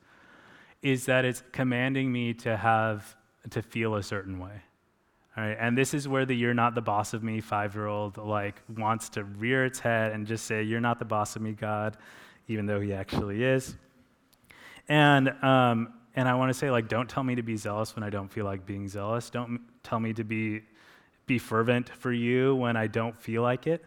is 0.82 1.06
that 1.06 1.26
it's 1.26 1.44
commanding 1.52 2.12
me 2.12 2.34
to 2.34 2.58
have 2.58 3.16
to 3.50 3.62
feel 3.62 3.96
a 3.96 4.04
certain 4.04 4.40
way. 4.40 4.62
All 5.36 5.44
right, 5.44 5.58
and 5.60 5.78
this 5.78 5.94
is 5.94 6.08
where 6.08 6.26
the 6.26 6.36
you're 6.36 6.54
not 6.54 6.76
the 6.76 6.82
boss 6.82 7.14
of 7.14 7.24
me 7.24 7.42
five 7.42 7.74
year 7.74 7.88
old 7.88 8.18
like 8.18 8.62
wants 8.78 9.10
to 9.10 9.24
rear 9.24 9.66
its 9.66 9.80
head 9.80 10.12
and 10.12 10.28
just 10.28 10.46
say, 10.46 10.62
You're 10.62 10.82
not 10.82 11.00
the 11.00 11.06
boss 11.06 11.36
of 11.36 11.42
me, 11.42 11.54
God, 11.54 11.98
even 12.48 12.66
though 12.66 12.80
he 12.80 12.94
actually 12.94 13.44
is. 13.44 13.76
And, 14.88 15.30
um, 15.44 15.94
and 16.16 16.28
I 16.28 16.36
want 16.36 16.52
to 16.52 16.54
say, 16.54 16.70
like, 16.70 16.88
don't 16.88 17.10
tell 17.10 17.24
me 17.24 17.36
to 17.36 17.42
be 17.42 17.58
zealous 17.58 17.96
when 17.96 18.04
I 18.04 18.10
don't 18.10 18.32
feel 18.32 18.46
like 18.46 18.66
being 18.66 18.88
zealous. 18.88 19.30
Don't 19.30 19.62
tell 19.82 20.00
me 20.00 20.14
to 20.14 20.24
be, 20.24 20.62
be 21.26 21.40
fervent 21.40 21.90
for 21.90 22.12
you 22.12 22.56
when 22.56 22.76
I 22.76 22.88
don't 22.88 23.20
feel 23.20 23.42
like 23.42 23.66
it. 23.66 23.84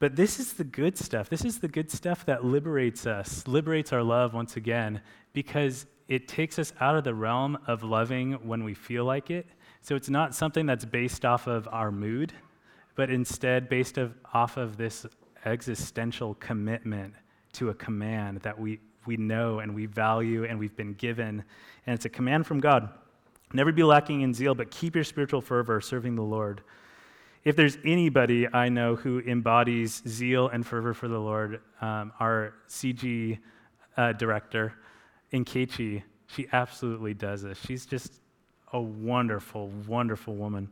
But 0.00 0.16
this 0.16 0.40
is 0.40 0.54
the 0.54 0.64
good 0.64 0.98
stuff. 0.98 1.28
This 1.28 1.44
is 1.44 1.60
the 1.60 1.68
good 1.68 1.90
stuff 1.90 2.26
that 2.26 2.44
liberates 2.44 3.06
us, 3.06 3.46
liberates 3.46 3.92
our 3.92 4.02
love 4.02 4.34
once 4.34 4.56
again, 4.56 5.00
because 5.32 5.86
it 6.08 6.26
takes 6.26 6.58
us 6.58 6.72
out 6.80 6.96
of 6.96 7.04
the 7.04 7.14
realm 7.14 7.56
of 7.68 7.84
loving 7.84 8.32
when 8.32 8.64
we 8.64 8.74
feel 8.74 9.04
like 9.04 9.30
it 9.30 9.46
so 9.82 9.96
it's 9.96 10.10
not 10.10 10.34
something 10.34 10.66
that's 10.66 10.84
based 10.84 11.24
off 11.24 11.46
of 11.46 11.68
our 11.70 11.90
mood, 11.90 12.32
but 12.94 13.10
instead 13.10 13.68
based 13.68 13.98
of, 13.98 14.14
off 14.34 14.56
of 14.56 14.76
this 14.76 15.06
existential 15.44 16.34
commitment 16.34 17.14
to 17.52 17.70
a 17.70 17.74
command 17.74 18.40
that 18.40 18.58
we, 18.58 18.78
we 19.06 19.16
know 19.16 19.60
and 19.60 19.74
we 19.74 19.86
value 19.86 20.44
and 20.44 20.58
we've 20.58 20.76
been 20.76 20.94
given. 20.94 21.42
And 21.86 21.94
it's 21.94 22.04
a 22.04 22.10
command 22.10 22.46
from 22.46 22.60
God. 22.60 22.90
Never 23.52 23.72
be 23.72 23.82
lacking 23.82 24.20
in 24.20 24.34
zeal, 24.34 24.54
but 24.54 24.70
keep 24.70 24.94
your 24.94 25.04
spiritual 25.04 25.40
fervor 25.40 25.80
serving 25.80 26.14
the 26.14 26.22
Lord. 26.22 26.60
If 27.42 27.56
there's 27.56 27.78
anybody 27.84 28.46
I 28.52 28.68
know 28.68 28.96
who 28.96 29.20
embodies 29.20 30.02
zeal 30.06 30.48
and 30.48 30.66
fervor 30.66 30.92
for 30.92 31.08
the 31.08 31.18
Lord, 31.18 31.60
um, 31.80 32.12
our 32.20 32.54
CG 32.68 33.38
uh, 33.96 34.12
director, 34.12 34.74
Nkechi, 35.32 36.02
she 36.26 36.46
absolutely 36.52 37.14
does 37.14 37.42
this. 37.42 37.58
She's 37.66 37.86
just 37.86 38.12
a 38.72 38.80
wonderful, 38.80 39.68
wonderful 39.86 40.36
woman. 40.36 40.68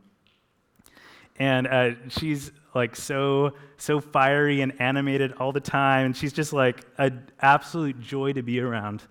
And 1.39 1.67
uh, 1.67 1.91
she's 2.09 2.51
like 2.75 2.95
so, 2.95 3.53
so 3.77 3.99
fiery 3.99 4.61
and 4.61 4.79
animated 4.79 5.33
all 5.33 5.51
the 5.51 5.59
time. 5.59 6.07
And 6.07 6.15
she's 6.15 6.33
just 6.33 6.53
like 6.53 6.85
an 6.97 7.29
absolute 7.41 7.99
joy 7.99 8.33
to 8.33 8.43
be 8.43 8.59
around. 8.59 9.03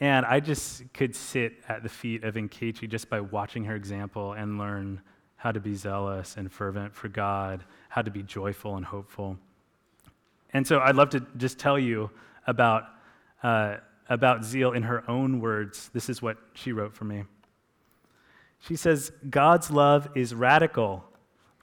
And 0.00 0.26
I 0.26 0.40
just 0.40 0.92
could 0.92 1.14
sit 1.14 1.54
at 1.68 1.84
the 1.84 1.88
feet 1.88 2.24
of 2.24 2.34
Nkechi 2.34 2.88
just 2.88 3.08
by 3.08 3.20
watching 3.20 3.64
her 3.64 3.76
example 3.76 4.32
and 4.32 4.58
learn 4.58 5.00
how 5.42 5.50
to 5.50 5.58
be 5.58 5.74
zealous 5.74 6.36
and 6.36 6.52
fervent 6.52 6.94
for 6.94 7.08
God, 7.08 7.64
how 7.88 8.00
to 8.00 8.12
be 8.12 8.22
joyful 8.22 8.76
and 8.76 8.86
hopeful. 8.86 9.36
And 10.52 10.64
so 10.64 10.78
I'd 10.78 10.94
love 10.94 11.10
to 11.10 11.26
just 11.36 11.58
tell 11.58 11.76
you 11.76 12.12
about, 12.46 12.84
uh, 13.42 13.78
about 14.08 14.44
zeal 14.44 14.70
in 14.70 14.84
her 14.84 15.02
own 15.10 15.40
words. 15.40 15.90
This 15.92 16.08
is 16.08 16.22
what 16.22 16.36
she 16.54 16.70
wrote 16.70 16.94
for 16.94 17.06
me. 17.06 17.24
She 18.60 18.76
says, 18.76 19.10
God's 19.30 19.68
love 19.68 20.08
is 20.14 20.32
radical. 20.32 21.02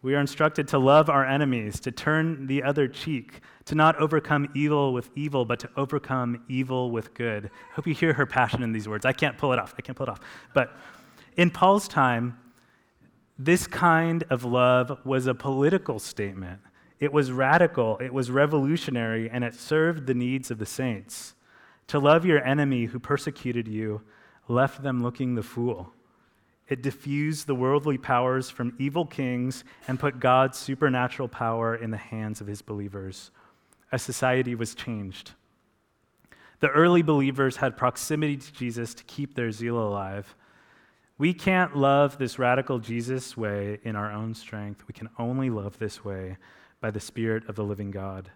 We 0.02 0.14
are 0.14 0.20
instructed 0.20 0.68
to 0.70 0.78
love 0.78 1.10
our 1.10 1.26
enemies, 1.26 1.80
to 1.80 1.92
turn 1.94 2.48
the 2.48 2.64
other 2.64 2.86
cheek, 2.90 3.40
to 3.64 3.76
not 3.76 3.96
overcome 3.96 4.50
evil 4.54 4.92
with 4.92 5.10
evil, 5.16 5.46
but 5.46 5.58
to 5.60 5.70
overcome 5.78 6.44
evil 6.50 6.92
with 6.92 7.14
good. 7.14 7.46
I 7.46 7.76
hope 7.76 7.88
you 7.88 7.94
hear 7.94 8.12
her 8.12 8.26
passion 8.26 8.62
in 8.62 8.74
these 8.74 8.90
words. 8.90 9.06
I 9.06 9.14
can't 9.14 9.38
pull 9.38 9.54
it 9.54 9.60
off. 9.60 9.74
I 9.78 9.82
can't 9.82 9.98
pull 9.98 10.08
it 10.08 10.10
off. 10.10 10.20
But 10.54 10.76
in 11.38 11.50
Paul's 11.50 11.88
time, 11.88 12.38
this 13.42 13.68
kind 13.68 14.26
of 14.30 14.44
love 14.44 15.00
was 15.06 15.26
a 15.26 15.34
political 15.34 15.98
statement. 15.98 16.60
It 17.00 17.14
was 17.14 17.32
radical, 17.32 17.98
it 18.00 18.14
was 18.14 18.30
revolutionary, 18.30 19.30
and 19.30 19.46
it 19.46 19.56
served 19.56 20.06
the 20.06 20.14
needs 20.14 20.52
of 20.52 20.60
the 20.60 20.66
saints. 20.66 21.36
To 21.88 22.00
love 22.00 22.26
your 22.26 22.44
enemy 22.44 22.86
who 22.86 23.00
persecuted 23.00 23.66
you 23.66 24.02
left 24.50 24.84
them 24.84 25.02
looking 25.02 25.36
the 25.36 25.44
fool. 25.44 25.94
It 26.68 26.84
diffused 26.84 27.48
the 27.48 27.56
worldly 27.56 27.98
powers 27.98 28.50
from 28.50 28.76
evil 28.78 29.06
kings 29.06 29.64
and 29.88 30.00
put 30.00 30.20
God's 30.20 30.58
supernatural 30.58 31.30
power 31.30 31.76
in 31.76 31.92
the 31.92 31.98
hands 31.98 32.42
of 32.42 32.48
his 32.48 32.62
believers. 32.62 33.32
A 33.94 33.98
society 33.98 34.54
was 34.54 34.76
changed. 34.76 35.32
The 36.60 36.68
early 36.68 37.02
believers 37.02 37.56
had 37.56 37.78
proximity 37.78 38.36
to 38.36 38.54
Jesus 38.54 38.94
to 38.96 39.04
keep 39.06 39.34
their 39.34 39.52
zeal 39.52 39.80
alive. 39.80 40.36
We 41.20 41.34
can't 41.34 41.76
love 41.76 42.18
this 42.18 42.40
radical 42.40 42.80
Jesus 42.80 43.38
way 43.38 43.80
in 43.84 43.96
our 43.96 44.12
own 44.12 44.34
strength. 44.34 44.86
We 44.88 44.94
can 44.94 45.10
only 45.20 45.52
love 45.52 45.78
this 45.78 46.04
way 46.04 46.38
by 46.82 46.90
the 46.90 47.00
Spirit 47.00 47.48
of 47.48 47.56
the 47.56 47.64
living 47.64 47.92
God. 47.92 48.32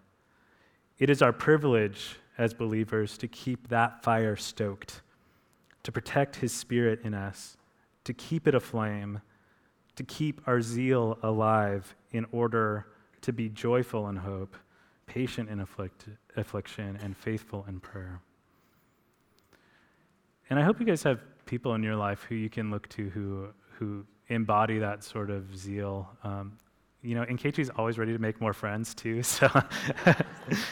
It 0.98 1.10
is 1.10 1.22
our 1.22 1.32
privilege 1.32 2.16
as 2.38 2.54
believers 2.54 3.18
to 3.18 3.26
keep 3.26 3.68
that 3.68 4.04
fire 4.04 4.36
stoked, 4.36 5.00
to 5.82 5.90
protect 5.90 6.36
His 6.36 6.52
Spirit 6.52 7.00
in 7.02 7.14
us 7.14 7.56
to 8.04 8.12
keep 8.12 8.46
it 8.46 8.54
aflame, 8.54 9.20
to 9.96 10.02
keep 10.04 10.40
our 10.46 10.60
zeal 10.60 11.18
alive 11.22 11.94
in 12.10 12.26
order 12.32 12.86
to 13.22 13.32
be 13.32 13.48
joyful 13.48 14.08
in 14.08 14.16
hope, 14.16 14.56
patient 15.06 15.48
in 15.48 15.60
afflict- 15.60 16.08
affliction, 16.36 16.98
and 17.02 17.16
faithful 17.16 17.64
in 17.66 17.80
prayer. 17.80 18.20
And 20.50 20.58
I 20.58 20.62
hope 20.62 20.78
you 20.78 20.86
guys 20.86 21.02
have 21.04 21.20
people 21.46 21.74
in 21.74 21.82
your 21.82 21.96
life 21.96 22.24
who 22.28 22.34
you 22.34 22.50
can 22.50 22.70
look 22.70 22.88
to 22.90 23.10
who, 23.10 23.48
who 23.78 24.04
embody 24.28 24.78
that 24.78 25.04
sort 25.04 25.30
of 25.30 25.56
zeal. 25.56 26.08
Um, 26.22 26.58
you 27.02 27.14
know, 27.14 27.24
Nkechi's 27.24 27.70
always 27.70 27.98
ready 27.98 28.12
to 28.12 28.18
make 28.18 28.40
more 28.40 28.54
friends 28.54 28.94
too, 28.94 29.22
so 29.22 29.48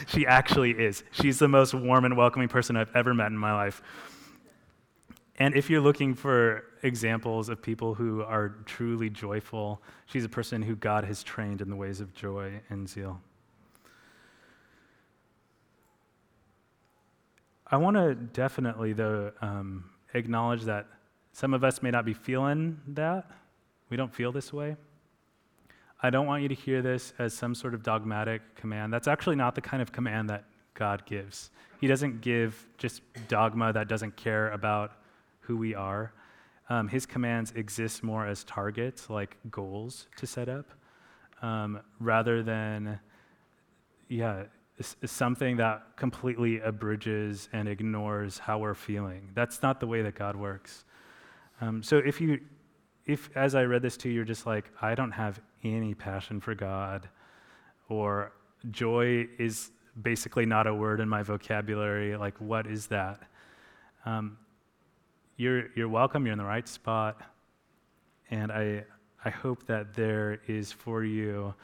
she 0.06 0.26
actually 0.26 0.72
is. 0.72 1.04
She's 1.11 1.38
the 1.38 1.48
most 1.48 1.74
warm 1.74 2.04
and 2.04 2.16
welcoming 2.16 2.48
person 2.48 2.76
I've 2.76 2.94
ever 2.94 3.12
met 3.12 3.26
in 3.26 3.38
my 3.38 3.52
life. 3.52 3.82
And 5.38 5.56
if 5.56 5.70
you're 5.70 5.80
looking 5.80 6.14
for 6.14 6.64
examples 6.82 7.48
of 7.48 7.61
people 7.61 7.94
who 7.94 8.22
are 8.22 8.50
truly 8.64 9.11
joyful, 9.11 9.82
she's 10.06 10.24
a 10.24 10.28
person 10.28 10.62
who 10.62 10.76
God 10.76 11.04
has 11.04 11.22
trained 11.22 11.61
in 11.61 11.68
the 11.68 11.76
ways 11.76 12.00
of 12.00 12.14
joy 12.14 12.61
and 12.68 12.88
zeal. 12.88 13.20
I 17.66 17.78
want 17.78 17.96
to 17.96 18.14
definitely, 18.14 18.92
though, 18.92 19.32
um, 19.40 19.90
acknowledge 20.14 20.62
that 20.64 20.87
some 21.33 21.55
of 21.55 21.64
us 21.64 21.83
may 21.83 21.90
not 21.90 22.05
be 22.05 22.12
feeling 22.12 22.81
that. 22.88 23.31
We 23.88 23.96
don't 23.96 24.14
feel 24.14 24.33
this 24.33 24.53
way. 24.53 24.77
I 26.03 26.11
don't 26.11 26.27
want 26.27 26.42
you 26.42 26.48
to 26.48 26.55
hear 26.55 26.83
this 26.83 27.12
as 27.18 27.33
some 27.33 27.55
sort 27.55 27.75
of 27.75 27.83
dogmatic 27.83 28.57
command. 28.57 28.92
That's 28.92 29.07
actually 29.07 29.37
not 29.37 29.55
the 29.55 29.61
kind 29.61 29.81
of 29.81 29.92
command 29.92 30.31
that 30.31 30.44
God 30.75 31.07
gives. 31.07 31.51
He 31.81 31.87
doesn't 31.87 32.20
give 32.20 32.66
just 32.77 33.03
dogma 33.29 33.72
that 33.72 33.88
doesn't 33.88 34.16
care 34.16 34.51
about 34.51 34.92
who 35.40 35.57
we 35.57 35.75
are. 35.75 36.12
Um, 36.68 36.88
his 36.88 37.07
commands 37.07 37.53
exist 37.53 38.03
more 38.03 38.27
as 38.27 38.44
targets, 38.44 39.11
like 39.11 39.37
goals 39.51 40.07
to 40.16 40.27
set 40.27 40.48
up, 40.48 40.70
um, 41.42 41.81
rather 42.01 42.42
than, 42.42 42.98
yeah, 44.09 44.44
something 45.04 45.56
that 45.56 45.96
completely 45.96 46.60
abridges 46.60 47.48
and 47.52 47.68
ignores 47.68 48.38
how 48.38 48.58
we're 48.58 48.74
feeling. 48.74 49.30
That's 49.34 49.62
not 49.62 49.80
the 49.80 49.86
way 49.86 50.02
that 50.02 50.14
God 50.14 50.36
works. 50.36 50.84
Um, 51.60 51.82
so 51.82 51.98
if 51.98 52.20
you, 52.20 52.40
if 53.06 53.30
as 53.36 53.54
I 53.54 53.64
read 53.64 53.82
this 53.82 53.96
to 53.98 54.08
you, 54.08 54.16
you're 54.16 54.24
just 54.24 54.46
like, 54.46 54.70
I 54.80 54.94
don't 54.94 55.12
have 55.12 55.40
any 55.64 55.94
passion 55.94 56.40
for 56.40 56.54
God, 56.54 57.08
or 57.88 58.32
joy 58.70 59.28
is 59.38 59.70
basically 60.00 60.46
not 60.46 60.66
a 60.66 60.74
word 60.74 61.00
in 61.00 61.08
my 61.08 61.22
vocabulary, 61.22 62.16
like, 62.16 62.40
what 62.40 62.66
is 62.66 62.86
that? 62.86 63.20
Um, 64.06 64.38
you're, 65.36 65.66
you're 65.76 65.88
welcome. 65.88 66.24
You're 66.24 66.32
in 66.32 66.38
the 66.38 66.44
right 66.44 66.66
spot. 66.66 67.20
And 68.30 68.50
I, 68.50 68.84
I 69.24 69.30
hope 69.30 69.66
that 69.66 69.94
there 69.94 70.40
is 70.46 70.72
for 70.72 71.04
you 71.04 71.54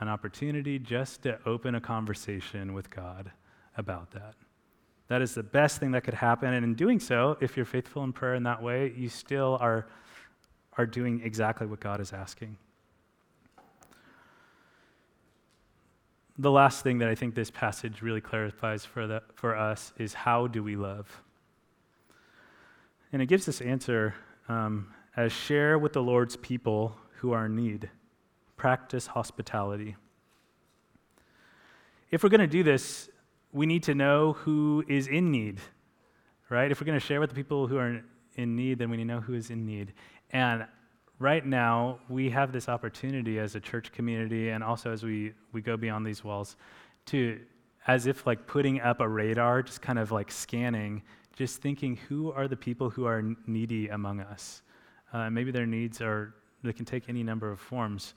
an 0.00 0.08
opportunity 0.08 0.78
just 0.78 1.22
to 1.22 1.38
open 1.46 1.74
a 1.74 1.80
conversation 1.80 2.74
with 2.74 2.90
God 2.90 3.30
about 3.76 4.10
that. 4.12 4.34
That 5.08 5.22
is 5.22 5.34
the 5.34 5.42
best 5.42 5.78
thing 5.78 5.92
that 5.92 6.02
could 6.02 6.14
happen. 6.14 6.52
And 6.52 6.64
in 6.64 6.74
doing 6.74 6.98
so, 6.98 7.38
if 7.40 7.56
you're 7.56 7.66
faithful 7.66 8.02
in 8.04 8.12
prayer 8.12 8.34
in 8.34 8.42
that 8.42 8.62
way, 8.62 8.92
you 8.96 9.08
still 9.08 9.56
are, 9.60 9.86
are 10.76 10.86
doing 10.86 11.20
exactly 11.22 11.66
what 11.66 11.80
God 11.80 12.00
is 12.00 12.12
asking. 12.12 12.56
The 16.38 16.50
last 16.50 16.82
thing 16.82 16.98
that 16.98 17.08
I 17.08 17.14
think 17.14 17.34
this 17.34 17.50
passage 17.50 18.02
really 18.02 18.20
clarifies 18.20 18.84
for, 18.84 19.06
the, 19.06 19.22
for 19.34 19.56
us 19.56 19.92
is 19.96 20.12
how 20.12 20.48
do 20.48 20.62
we 20.62 20.76
love? 20.76 21.22
And 23.12 23.22
it 23.22 23.26
gives 23.26 23.46
this 23.46 23.62
answer 23.62 24.14
um, 24.48 24.92
as 25.16 25.32
share 25.32 25.78
with 25.78 25.94
the 25.94 26.02
Lord's 26.02 26.36
people 26.36 26.96
who 27.20 27.32
are 27.32 27.46
in 27.46 27.56
need, 27.56 27.88
practice 28.66 29.06
hospitality. 29.06 29.94
If 32.10 32.24
we're 32.24 32.30
going 32.30 32.40
to 32.40 32.48
do 32.48 32.64
this, 32.64 33.08
we 33.52 33.64
need 33.64 33.84
to 33.84 33.94
know 33.94 34.32
who 34.32 34.82
is 34.88 35.06
in 35.06 35.30
need, 35.30 35.60
right? 36.50 36.68
If 36.68 36.80
we're 36.80 36.86
going 36.86 36.98
to 36.98 37.06
share 37.06 37.20
with 37.20 37.30
the 37.30 37.36
people 37.36 37.68
who 37.68 37.76
are 37.76 38.02
in 38.34 38.56
need, 38.56 38.80
then 38.80 38.90
we 38.90 38.96
need 38.96 39.04
to 39.04 39.14
know 39.14 39.20
who 39.20 39.34
is 39.34 39.50
in 39.50 39.64
need. 39.64 39.92
And 40.32 40.66
right 41.20 41.46
now, 41.46 42.00
we 42.08 42.28
have 42.30 42.50
this 42.50 42.68
opportunity 42.68 43.38
as 43.38 43.54
a 43.54 43.60
church 43.60 43.92
community 43.92 44.48
and 44.48 44.64
also 44.64 44.90
as 44.90 45.04
we, 45.04 45.32
we 45.52 45.60
go 45.60 45.76
beyond 45.76 46.04
these 46.04 46.24
walls 46.24 46.56
to, 47.12 47.38
as 47.86 48.08
if 48.08 48.26
like 48.26 48.48
putting 48.48 48.80
up 48.80 49.00
a 49.00 49.08
radar, 49.08 49.62
just 49.62 49.80
kind 49.80 50.00
of 50.00 50.10
like 50.10 50.28
scanning 50.32 51.04
just 51.36 51.62
thinking 51.62 52.00
who 52.08 52.32
are 52.32 52.48
the 52.48 52.56
people 52.56 52.90
who 52.90 53.04
are 53.04 53.22
needy 53.46 53.86
among 53.90 54.18
us? 54.22 54.62
Uh, 55.12 55.30
maybe 55.30 55.52
their 55.52 55.66
needs 55.66 56.00
are 56.00 56.34
They 56.64 56.72
can 56.72 56.84
take 56.84 57.08
any 57.08 57.22
number 57.22 57.48
of 57.48 57.60
forms. 57.60 58.14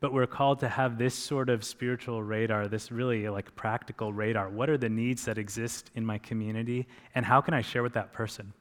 But 0.00 0.12
we're 0.12 0.26
called 0.26 0.60
to 0.60 0.68
have 0.68 0.98
this 0.98 1.14
sort 1.14 1.48
of 1.48 1.64
spiritual 1.64 2.22
radar, 2.22 2.68
this 2.68 2.92
really 2.92 3.28
like 3.28 3.54
practical 3.54 4.12
radar. 4.12 4.50
What 4.50 4.68
are 4.68 4.76
the 4.76 4.90
needs 4.90 5.24
that 5.24 5.38
exist 5.38 5.90
in 5.94 6.04
my 6.04 6.18
community, 6.18 6.86
and 7.14 7.24
how 7.24 7.40
can 7.40 7.54
I 7.54 7.62
share 7.62 7.82
with 7.82 7.94
that 7.94 8.12
person? 8.12 8.52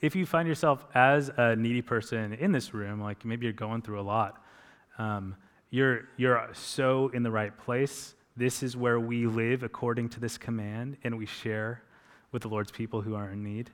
If 0.00 0.16
you 0.16 0.24
find 0.24 0.48
yourself 0.48 0.86
as 0.94 1.30
a 1.36 1.56
needy 1.56 1.82
person 1.82 2.32
in 2.32 2.52
this 2.52 2.72
room, 2.72 3.00
like 3.00 3.24
maybe 3.24 3.44
you're 3.44 3.52
going 3.52 3.82
through 3.82 4.00
a 4.00 4.02
lot, 4.02 4.42
um, 4.98 5.36
you're, 5.70 6.08
you're 6.16 6.48
so 6.52 7.10
in 7.12 7.22
the 7.22 7.30
right 7.30 7.56
place. 7.58 8.14
This 8.36 8.62
is 8.62 8.76
where 8.76 8.98
we 8.98 9.26
live 9.26 9.62
according 9.62 10.08
to 10.10 10.20
this 10.20 10.38
command, 10.38 10.96
and 11.04 11.18
we 11.18 11.26
share 11.26 11.82
with 12.32 12.42
the 12.42 12.48
Lord's 12.48 12.70
people 12.70 13.02
who 13.02 13.14
are 13.14 13.30
in 13.30 13.42
need. 13.42 13.70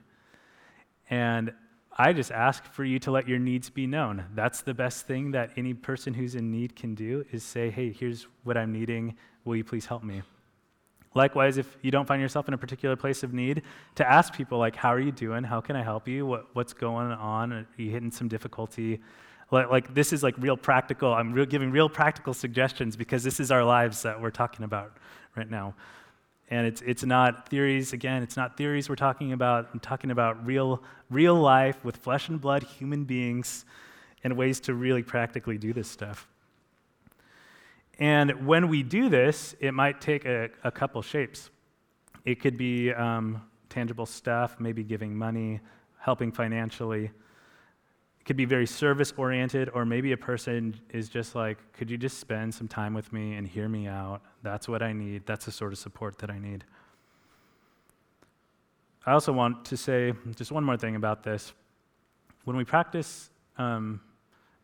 And 1.09 1.53
I 1.99 2.13
just 2.13 2.31
ask 2.31 2.63
for 2.63 2.83
you 2.83 2.99
to 2.99 3.11
let 3.11 3.27
your 3.27 3.39
needs 3.39 3.71
be 3.71 3.87
known. 3.87 4.23
That's 4.35 4.61
the 4.61 4.73
best 4.73 5.07
thing 5.07 5.31
that 5.31 5.51
any 5.57 5.73
person 5.73 6.13
who's 6.13 6.35
in 6.35 6.51
need 6.51 6.75
can 6.75 6.93
do 6.93 7.25
is 7.31 7.43
say, 7.43 7.71
hey, 7.71 7.91
here's 7.91 8.27
what 8.43 8.55
I'm 8.55 8.71
needing. 8.71 9.15
Will 9.45 9.55
you 9.55 9.63
please 9.63 9.87
help 9.87 10.03
me? 10.03 10.21
Likewise, 11.15 11.57
if 11.57 11.75
you 11.81 11.89
don't 11.89 12.07
find 12.07 12.21
yourself 12.21 12.47
in 12.47 12.53
a 12.53 12.57
particular 12.57 12.95
place 12.95 13.23
of 13.23 13.33
need, 13.33 13.63
to 13.95 14.07
ask 14.07 14.35
people, 14.35 14.59
like, 14.59 14.75
how 14.75 14.89
are 14.89 14.99
you 14.99 15.11
doing? 15.11 15.43
How 15.43 15.59
can 15.59 15.75
I 15.75 15.81
help 15.81 16.07
you? 16.07 16.27
What, 16.27 16.47
what's 16.53 16.73
going 16.73 17.11
on? 17.11 17.51
Are 17.51 17.67
you 17.77 17.89
hitting 17.89 18.11
some 18.11 18.27
difficulty? 18.27 19.01
Like, 19.49 19.71
like 19.71 19.93
this 19.95 20.13
is 20.13 20.21
like 20.21 20.35
real 20.37 20.57
practical. 20.57 21.11
I'm 21.11 21.33
real, 21.33 21.47
giving 21.47 21.71
real 21.71 21.89
practical 21.89 22.35
suggestions 22.35 22.95
because 22.95 23.23
this 23.23 23.39
is 23.39 23.49
our 23.49 23.63
lives 23.63 24.03
that 24.03 24.21
we're 24.21 24.29
talking 24.29 24.65
about 24.65 24.97
right 25.35 25.49
now. 25.49 25.73
And 26.49 26.65
it's, 26.65 26.81
it's 26.81 27.03
not 27.03 27.49
theories, 27.49 27.91
again, 27.91 28.23
it's 28.23 28.37
not 28.37 28.55
theories 28.55 28.87
we're 28.87 28.95
talking 28.95 29.33
about. 29.33 29.69
I'm 29.73 29.79
talking 29.79 30.11
about 30.11 30.45
real, 30.45 30.81
real 31.09 31.35
life 31.35 31.83
with 31.83 31.97
flesh 31.97 32.29
and 32.29 32.39
blood 32.39 32.63
human 32.63 33.03
beings 33.03 33.65
and 34.23 34.37
ways 34.37 34.59
to 34.61 34.73
really 34.73 35.03
practically 35.03 35.57
do 35.57 35.73
this 35.73 35.89
stuff. 35.89 36.27
And 37.99 38.45
when 38.45 38.69
we 38.69 38.83
do 38.83 39.09
this, 39.09 39.55
it 39.59 39.73
might 39.73 39.99
take 39.99 40.25
a, 40.25 40.49
a 40.63 40.71
couple 40.71 41.01
shapes. 41.01 41.49
It 42.23 42.39
could 42.39 42.57
be 42.57 42.93
um, 42.93 43.41
tangible 43.69 44.05
stuff, 44.05 44.57
maybe 44.59 44.83
giving 44.83 45.15
money, 45.15 45.59
helping 45.99 46.31
financially 46.31 47.11
could 48.27 48.35
be 48.35 48.43
very 48.43 48.67
service 48.67 49.13
oriented, 49.15 49.69
or 49.73 49.85
maybe 49.85 50.11
a 50.11 50.17
person 50.17 50.77
is 50.89 51.07
just 51.07 51.33
like, 51.33 51.57
could 51.71 51.89
you 51.89 51.97
just 51.97 52.19
spend 52.19 52.53
some 52.53 52.67
time 52.67 52.93
with 52.93 53.13
me 53.13 53.35
and 53.35 53.47
hear 53.47 53.69
me 53.69 53.87
out? 53.87 54.21
That's 54.43 54.67
what 54.67 54.83
I 54.83 54.91
need. 54.91 55.25
That's 55.25 55.45
the 55.45 55.51
sort 55.51 55.71
of 55.71 55.79
support 55.79 56.17
that 56.17 56.29
I 56.29 56.37
need. 56.37 56.65
I 59.05 59.13
also 59.13 59.31
want 59.31 59.63
to 59.65 59.77
say 59.77 60.13
just 60.35 60.51
one 60.51 60.65
more 60.65 60.75
thing 60.75 60.97
about 60.97 61.23
this. 61.23 61.53
When 62.43 62.57
we 62.57 62.65
practice 62.65 63.29
um, 63.57 64.01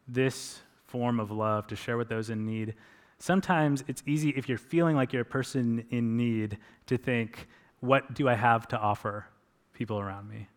this 0.09 0.59
form 0.87 1.21
of 1.21 1.31
love 1.31 1.65
to 1.67 1.77
share 1.77 1.95
with 1.95 2.09
those 2.09 2.29
in 2.29 2.45
need, 2.45 2.73
sometimes 3.17 3.85
it's 3.87 4.03
easy 4.05 4.31
if 4.31 4.49
you're 4.49 4.57
feeling 4.57 4.97
like 4.97 5.13
you're 5.13 5.21
a 5.21 5.25
person 5.25 5.85
in 5.89 6.17
need 6.17 6.57
to 6.87 6.97
think, 6.97 7.47
what 7.79 8.13
do 8.13 8.27
I 8.27 8.33
have 8.33 8.67
to 8.67 8.77
offer 8.77 9.25
people 9.71 10.01
around 10.01 10.29
me? 10.29 10.49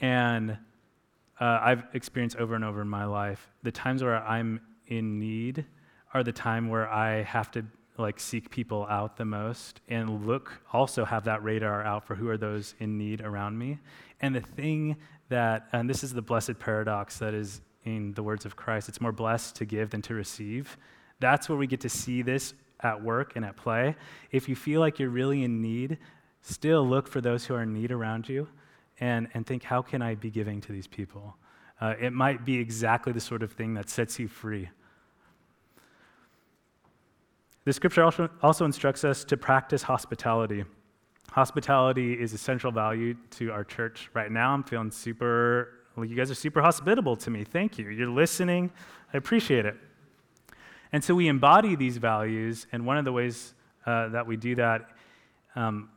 And 0.00 0.58
uh, 1.40 1.58
I've 1.62 1.84
experienced 1.94 2.36
over 2.36 2.54
and 2.54 2.64
over 2.64 2.82
in 2.82 2.88
my 2.88 3.06
life. 3.06 3.48
The 3.62 3.72
times 3.72 4.02
where 4.02 4.22
I'm 4.22 4.60
in 4.86 5.18
need 5.18 5.64
are 6.12 6.22
the 6.22 6.32
time 6.32 6.68
where 6.68 6.88
I 6.88 7.22
have 7.22 7.50
to 7.52 7.64
like 7.96 8.20
seek 8.20 8.50
people 8.50 8.86
out 8.88 9.16
the 9.16 9.24
most 9.24 9.80
and 9.88 10.26
look 10.26 10.62
also 10.72 11.04
have 11.04 11.24
that 11.24 11.42
radar 11.42 11.84
out 11.84 12.06
for 12.06 12.14
who 12.14 12.28
are 12.28 12.38
those 12.38 12.74
in 12.78 12.98
need 12.98 13.20
around 13.20 13.58
me. 13.58 13.78
And 14.20 14.34
the 14.34 14.40
thing 14.40 14.96
that 15.28 15.68
and 15.72 15.88
this 15.88 16.02
is 16.02 16.12
the 16.12 16.22
blessed 16.22 16.58
paradox 16.58 17.18
that 17.18 17.34
is 17.34 17.60
in 17.84 18.12
the 18.12 18.22
words 18.22 18.44
of 18.44 18.56
Christ, 18.56 18.88
it's 18.88 19.00
more 19.00 19.12
blessed 19.12 19.56
to 19.56 19.64
give 19.64 19.90
than 19.90 20.02
to 20.02 20.14
receive. 20.14 20.76
That's 21.20 21.48
where 21.48 21.56
we 21.56 21.66
get 21.66 21.80
to 21.80 21.88
see 21.88 22.22
this 22.22 22.54
at 22.80 23.02
work 23.02 23.36
and 23.36 23.44
at 23.44 23.56
play. 23.56 23.96
If 24.30 24.48
you 24.48 24.56
feel 24.56 24.80
like 24.80 24.98
you're 24.98 25.10
really 25.10 25.44
in 25.44 25.60
need, 25.62 25.98
still 26.42 26.86
look 26.86 27.06
for 27.06 27.20
those 27.20 27.46
who 27.46 27.54
are 27.54 27.62
in 27.62 27.72
need 27.72 27.92
around 27.92 28.28
you 28.28 28.48
and, 29.00 29.28
and 29.34 29.46
think, 29.46 29.64
how 29.64 29.82
can 29.82 30.02
I 30.02 30.14
be 30.14 30.30
giving 30.30 30.60
to 30.60 30.72
these 30.72 30.86
people? 30.86 31.36
Uh, 31.80 31.94
it 31.98 32.12
might 32.12 32.44
be 32.44 32.58
exactly 32.58 33.12
the 33.12 33.20
sort 33.20 33.42
of 33.42 33.52
thing 33.52 33.74
that 33.74 33.88
sets 33.88 34.18
you 34.18 34.28
free. 34.28 34.68
The 37.64 37.72
scripture 37.72 38.04
also, 38.04 38.28
also 38.42 38.64
instructs 38.64 39.04
us 39.04 39.24
to 39.24 39.36
practice 39.36 39.82
hospitality. 39.82 40.64
Hospitality 41.30 42.14
is 42.14 42.32
a 42.32 42.38
central 42.38 42.72
value 42.72 43.14
to 43.30 43.50
our 43.52 43.64
church 43.64 44.10
right 44.14 44.30
now. 44.30 44.52
I'm 44.52 44.62
feeling 44.62 44.90
super, 44.90 45.74
well, 45.96 46.04
you 46.04 46.16
guys 46.16 46.30
are 46.30 46.34
super 46.34 46.60
hospitable 46.60 47.16
to 47.16 47.30
me. 47.30 47.44
Thank 47.44 47.78
you. 47.78 47.88
You're 47.88 48.08
listening. 48.10 48.70
I 49.14 49.16
appreciate 49.16 49.64
it. 49.64 49.76
And 50.92 51.04
so 51.04 51.14
we 51.14 51.28
embody 51.28 51.76
these 51.76 51.98
values, 51.98 52.66
and 52.72 52.84
one 52.84 52.96
of 52.96 53.04
the 53.04 53.12
ways 53.12 53.54
uh, 53.86 54.08
that 54.08 54.26
we 54.26 54.36
do 54.36 54.56
that 54.56 54.90
um, 55.54 55.88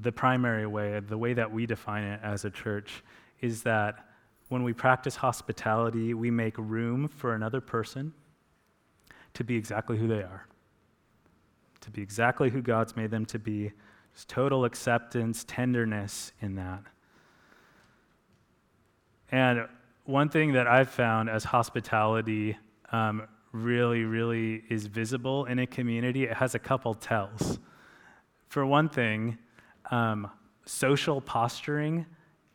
the 0.00 0.12
primary 0.12 0.66
way, 0.66 1.00
the 1.00 1.18
way 1.18 1.34
that 1.34 1.50
we 1.50 1.66
define 1.66 2.04
it 2.04 2.20
as 2.22 2.44
a 2.44 2.50
church, 2.50 3.02
is 3.40 3.62
that 3.64 4.06
when 4.48 4.62
we 4.62 4.72
practice 4.72 5.16
hospitality, 5.16 6.14
we 6.14 6.30
make 6.30 6.56
room 6.56 7.08
for 7.08 7.34
another 7.34 7.60
person 7.60 8.12
to 9.34 9.44
be 9.44 9.56
exactly 9.56 9.98
who 9.98 10.06
they 10.06 10.22
are, 10.22 10.46
to 11.80 11.90
be 11.90 12.02
exactly 12.02 12.50
who 12.50 12.62
God's 12.62 12.96
made 12.96 13.10
them 13.10 13.26
to 13.26 13.38
be. 13.38 13.72
Just 14.14 14.28
total 14.28 14.66
acceptance, 14.66 15.44
tenderness 15.44 16.32
in 16.40 16.54
that. 16.56 16.82
And 19.30 19.66
one 20.04 20.28
thing 20.28 20.52
that 20.52 20.66
I've 20.66 20.90
found 20.90 21.30
as 21.30 21.44
hospitality 21.44 22.58
um, 22.92 23.26
really, 23.52 24.04
really 24.04 24.64
is 24.68 24.86
visible 24.86 25.46
in 25.46 25.58
a 25.58 25.66
community, 25.66 26.24
it 26.24 26.34
has 26.34 26.54
a 26.54 26.58
couple 26.58 26.92
tells. 26.92 27.58
For 28.48 28.66
one 28.66 28.90
thing, 28.90 29.38
um, 29.92 30.28
social 30.64 31.20
posturing 31.20 32.04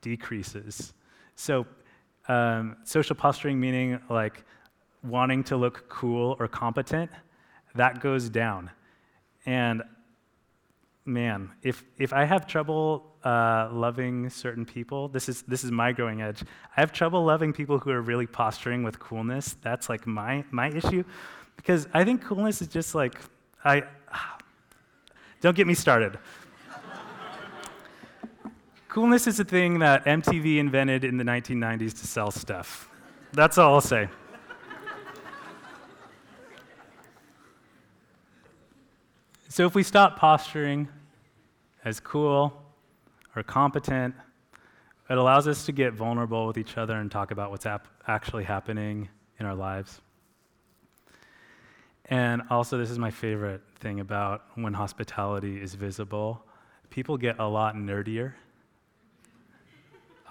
decreases. 0.01 0.93
So, 1.35 1.65
um, 2.27 2.75
social 2.83 3.15
posturing 3.15 3.57
meaning 3.57 4.01
like 4.09 4.43
wanting 5.03 5.43
to 5.45 5.55
look 5.55 5.87
cool 5.87 6.35
or 6.39 6.47
competent, 6.49 7.09
that 7.75 8.01
goes 8.01 8.27
down. 8.27 8.69
And 9.45 9.83
man, 11.05 11.51
if, 11.61 11.83
if 11.97 12.11
I 12.11 12.25
have 12.25 12.47
trouble 12.47 13.15
uh, 13.23 13.69
loving 13.71 14.29
certain 14.29 14.65
people, 14.65 15.07
this 15.07 15.29
is, 15.29 15.43
this 15.43 15.63
is 15.63 15.71
my 15.71 15.91
growing 15.93 16.21
edge. 16.21 16.43
I 16.75 16.81
have 16.81 16.91
trouble 16.91 17.23
loving 17.23 17.53
people 17.53 17.79
who 17.79 17.91
are 17.91 18.01
really 18.01 18.27
posturing 18.27 18.83
with 18.83 18.99
coolness. 18.99 19.55
That's 19.61 19.89
like 19.89 20.05
my, 20.05 20.43
my 20.51 20.69
issue. 20.69 21.03
Because 21.55 21.87
I 21.93 22.03
think 22.03 22.23
coolness 22.23 22.61
is 22.61 22.67
just 22.67 22.93
like, 22.93 23.19
I, 23.63 23.83
don't 25.41 25.55
get 25.55 25.67
me 25.67 25.75
started. 25.75 26.17
Coolness 28.97 29.27
is 29.27 29.39
a 29.39 29.43
thing 29.43 29.77
that 29.77 30.05
MTV 30.05 30.57
invented 30.57 31.03
in 31.03 31.17
the 31.17 31.23
1990s 31.23 31.99
to 31.99 32.07
sell 32.07 32.31
stuff. 32.31 32.89
That's 33.31 33.59
all 33.59 33.75
I'll 33.75 33.79
say. 33.79 34.09
so 39.49 39.67
if 39.67 39.75
we 39.75 39.83
stop 39.83 40.17
posturing 40.17 40.87
as 41.85 41.99
cool 41.99 42.59
or 43.35 43.43
competent, 43.43 44.15
it 45.11 45.17
allows 45.19 45.47
us 45.47 45.67
to 45.67 45.71
get 45.71 45.93
vulnerable 45.93 46.47
with 46.47 46.57
each 46.57 46.75
other 46.75 46.95
and 46.95 47.11
talk 47.11 47.29
about 47.29 47.51
what's 47.51 47.67
ap- 47.67 47.87
actually 48.07 48.45
happening 48.45 49.09
in 49.39 49.45
our 49.45 49.53
lives. 49.53 50.01
And 52.05 52.41
also, 52.49 52.79
this 52.79 52.89
is 52.89 52.97
my 52.97 53.11
favorite 53.11 53.61
thing 53.75 53.99
about 53.99 54.45
when 54.55 54.73
hospitality 54.73 55.61
is 55.61 55.75
visible. 55.75 56.43
People 56.89 57.15
get 57.17 57.37
a 57.37 57.47
lot 57.47 57.75
nerdier 57.75 58.33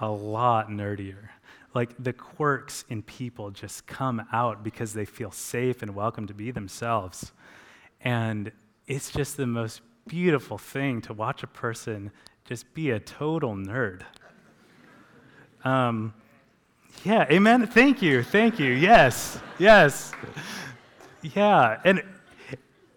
a 0.00 0.10
lot 0.10 0.68
nerdier. 0.68 1.28
Like 1.74 1.94
the 1.98 2.12
quirks 2.12 2.84
in 2.88 3.02
people 3.02 3.50
just 3.50 3.86
come 3.86 4.26
out 4.32 4.64
because 4.64 4.94
they 4.94 5.04
feel 5.04 5.30
safe 5.30 5.82
and 5.82 5.94
welcome 5.94 6.26
to 6.26 6.34
be 6.34 6.50
themselves. 6.50 7.32
And 8.00 8.52
it's 8.86 9.10
just 9.10 9.36
the 9.36 9.46
most 9.46 9.82
beautiful 10.06 10.58
thing 10.58 11.00
to 11.02 11.12
watch 11.12 11.42
a 11.42 11.46
person 11.46 12.12
just 12.44 12.72
be 12.74 12.90
a 12.90 13.00
total 13.00 13.54
nerd. 13.54 14.02
Um, 15.64 16.14
yeah, 17.04 17.26
amen. 17.30 17.66
Thank 17.66 18.00
you. 18.00 18.22
Thank 18.22 18.58
you. 18.58 18.72
Yes. 18.72 19.40
Yes. 19.58 20.12
Yeah. 21.22 21.80
And 21.84 22.02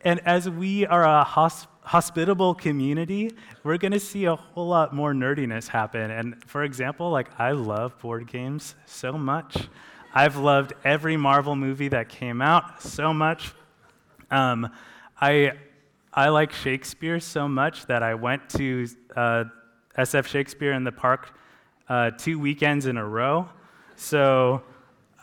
and 0.02 0.20
as 0.22 0.50
we 0.50 0.86
are 0.86 1.04
a 1.04 1.26
hosp- 1.26 1.68
hospitable 1.90 2.54
community, 2.54 3.32
we're 3.64 3.76
going 3.76 3.92
to 3.92 4.00
see 4.00 4.26
a 4.26 4.36
whole 4.36 4.68
lot 4.68 4.94
more 4.94 5.12
nerdiness 5.12 5.68
happen. 5.68 6.12
And 6.12 6.40
for 6.46 6.64
example, 6.64 7.10
like 7.10 7.28
I 7.40 7.54
love 7.54 7.98
board 7.98 8.28
games 8.28 8.76
so 8.86 9.14
much. 9.14 9.58
I've 10.14 10.38
loved 10.38 10.74
every 10.84 11.18
Marvel 11.18 11.56
movie 11.56 11.88
that 11.88 12.08
came 12.08 12.44
out 12.44 12.80
so 12.84 13.12
much. 13.12 13.54
Um, 14.30 14.72
I 15.20 15.54
I 16.14 16.30
like 16.30 16.54
Shakespeare 16.54 17.20
so 17.20 17.48
much 17.48 17.88
that 17.88 18.04
I 18.04 18.14
went 18.14 18.48
to 18.52 18.88
uh, 19.16 19.46
SF 19.98 20.28
Shakespeare 20.28 20.74
in 20.74 20.84
the 20.84 20.92
park 20.92 21.34
uh, 21.88 22.12
two 22.12 22.38
weekends 22.38 22.86
in 22.86 22.98
a 22.98 23.06
row. 23.06 23.50
So 23.96 24.62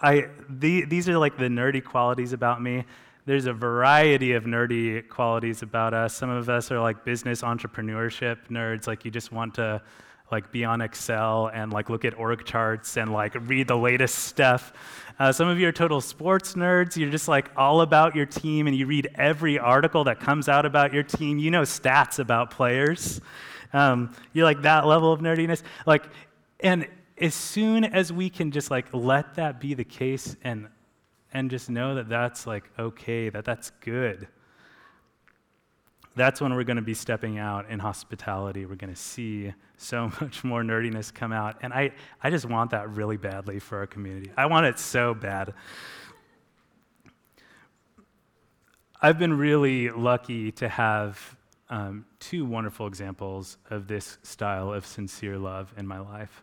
I, 0.03 0.31
the, 0.49 0.85
these 0.85 1.09
are 1.09 1.17
like 1.17 1.39
the 1.39 1.45
nerdy 1.45 1.83
qualities 1.85 2.33
about 2.33 2.61
me. 2.61 2.85
There's 3.27 3.47
a 3.47 3.53
variety 3.53 4.35
of 4.35 4.45
nerdy 4.45 5.09
qualities 5.09 5.63
about 5.63 5.93
us. 5.95 6.15
Some 6.15 6.31
of 6.31 6.49
us 6.49 6.71
are 6.71 6.79
like 6.79 7.05
business 7.05 7.43
entrepreneurship 7.43 8.37
nerds, 8.49 8.87
like 8.87 9.05
you 9.05 9.11
just 9.11 9.33
want 9.33 9.55
to 9.55 9.83
like 10.31 10.53
be 10.53 10.65
on 10.65 10.81
Excel 10.81 11.51
and 11.53 11.73
like 11.73 11.91
look 11.91 12.05
at 12.05 12.17
org 12.17 12.45
charts 12.45 12.97
and 12.97 13.13
like 13.13 13.35
read 13.49 13.67
the 13.67 13.77
latest 13.77 14.15
stuff. 14.15 14.73
Uh, 15.19 15.33
some 15.33 15.49
of 15.49 15.59
you 15.59 15.67
are 15.67 15.73
total 15.73 16.01
sports 16.01 16.55
nerds. 16.55 16.97
You're 16.97 17.11
just 17.11 17.27
like 17.27 17.51
all 17.57 17.81
about 17.81 18.15
your 18.15 18.27
team 18.27 18.69
and 18.69 18.77
you 18.77 18.87
read 18.87 19.11
every 19.17 19.59
article 19.59 20.05
that 20.05 20.21
comes 20.21 20.49
out 20.49 20.65
about 20.65 20.95
your 20.95 21.03
team. 21.03 21.39
You 21.39 21.51
know 21.51 21.63
stats 21.63 22.21
about 22.21 22.53
players. 22.53 23.21
Um, 23.73 24.15
you're 24.35 24.45
like 24.45 24.63
that 24.63 24.87
level 24.87 25.13
of 25.13 25.19
nerdiness. 25.19 25.63
Like, 25.85 26.05
and 26.61 26.87
as 27.19 27.35
soon 27.35 27.83
as 27.85 28.13
we 28.13 28.31
can 28.31 28.53
just 28.53 28.71
like 28.71 28.87
let 28.93 29.35
that 29.35 29.61
be 29.61 29.75
the 29.75 29.85
case 29.85 30.37
and 30.45 30.69
and 31.37 31.51
just 31.51 31.69
know 31.69 31.97
that 31.97 32.09
that's 32.09 32.47
like 32.47 32.65
okay, 32.79 33.29
that 33.29 33.45
that's 33.45 33.71
good. 33.81 34.27
That's 36.15 36.41
when 36.41 36.55
we're 36.55 36.65
going 36.65 36.79
to 36.79 36.83
be 36.83 36.95
stepping 36.95 37.39
out 37.39 37.69
in 37.69 37.79
hospitality. 37.79 38.65
We're 38.65 38.77
going 38.77 38.95
to 38.95 39.01
see 39.01 39.53
so 39.77 40.11
much 40.21 40.43
more 40.45 40.63
nerdiness 40.63 41.13
come 41.13 41.33
out. 41.33 41.59
And 41.61 41.75
I, 41.75 41.93
I 42.23 42.31
just 42.31 42.47
want 42.47 42.71
that 42.71 42.89
really 42.89 43.19
badly 43.19 43.59
for 43.59 43.77
our 43.81 43.87
community. 43.87 44.31
I 44.35 44.47
want 44.47 44.65
it 44.65 44.79
so 44.79 45.13
bad. 45.13 45.53
I've 49.03 49.19
been 49.19 49.37
really 49.37 49.91
lucky 49.91 50.53
to 50.53 50.71
have 50.71 51.37
um, 51.69 52.07
two 52.19 52.47
wonderful 52.47 52.87
examples 52.87 53.59
of 53.69 53.89
this 53.89 54.17
style 54.23 54.73
of 54.73 54.87
sincere 54.87 55.37
love 55.37 55.75
in 55.77 55.87
my 55.87 55.99
life 55.99 56.43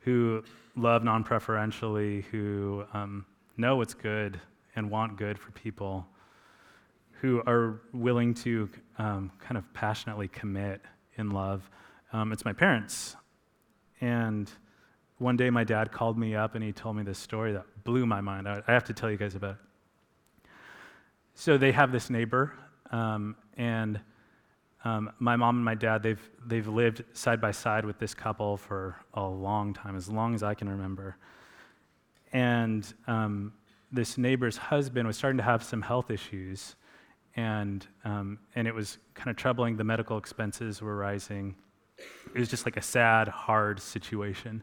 who 0.00 0.42
love 0.74 1.04
non 1.04 1.22
preferentially, 1.22 2.22
who 2.32 2.84
um, 2.92 3.24
know 3.56 3.76
what's 3.76 3.94
good 3.94 4.40
and 4.76 4.90
want 4.90 5.16
good 5.16 5.38
for 5.38 5.50
people, 5.52 6.06
who 7.20 7.42
are 7.46 7.80
willing 7.92 8.34
to 8.34 8.68
um, 8.98 9.30
kind 9.40 9.56
of 9.56 9.72
passionately 9.72 10.28
commit 10.28 10.80
in 11.16 11.30
love. 11.30 11.68
Um, 12.12 12.32
it's 12.32 12.44
my 12.44 12.52
parents. 12.52 13.16
And 14.00 14.50
one 15.18 15.36
day 15.36 15.48
my 15.48 15.64
dad 15.64 15.90
called 15.90 16.18
me 16.18 16.34
up 16.34 16.54
and 16.54 16.62
he 16.62 16.72
told 16.72 16.96
me 16.96 17.02
this 17.02 17.18
story 17.18 17.52
that 17.52 17.64
blew 17.84 18.04
my 18.04 18.20
mind. 18.20 18.48
I, 18.48 18.62
I 18.66 18.72
have 18.72 18.84
to 18.84 18.92
tell 18.92 19.10
you 19.10 19.16
guys 19.16 19.34
about 19.34 19.52
it. 19.52 20.50
So 21.34 21.56
they 21.56 21.72
have 21.72 21.92
this 21.92 22.10
neighbor, 22.10 22.52
um, 22.92 23.36
and 23.56 24.00
um, 24.84 25.10
my 25.18 25.34
mom 25.34 25.56
and 25.56 25.64
my 25.64 25.74
dad, 25.74 26.02
they've, 26.02 26.30
they've 26.46 26.68
lived 26.68 27.02
side 27.12 27.40
by 27.40 27.50
side 27.50 27.84
with 27.84 27.98
this 27.98 28.14
couple 28.14 28.56
for 28.56 28.96
a 29.14 29.24
long 29.24 29.72
time, 29.72 29.96
as 29.96 30.08
long 30.08 30.34
as 30.34 30.42
I 30.42 30.54
can 30.54 30.68
remember. 30.68 31.16
And 32.34 32.92
um, 33.06 33.54
this 33.90 34.18
neighbor's 34.18 34.58
husband 34.58 35.06
was 35.06 35.16
starting 35.16 35.38
to 35.38 35.44
have 35.44 35.62
some 35.62 35.80
health 35.80 36.10
issues, 36.10 36.76
and, 37.36 37.86
um, 38.04 38.38
and 38.54 38.68
it 38.68 38.74
was 38.74 38.98
kind 39.14 39.30
of 39.30 39.36
troubling. 39.36 39.76
The 39.78 39.84
medical 39.84 40.18
expenses 40.18 40.82
were 40.82 40.96
rising. 40.96 41.54
It 42.34 42.38
was 42.38 42.50
just 42.50 42.66
like 42.66 42.76
a 42.76 42.82
sad, 42.82 43.28
hard 43.28 43.80
situation. 43.80 44.62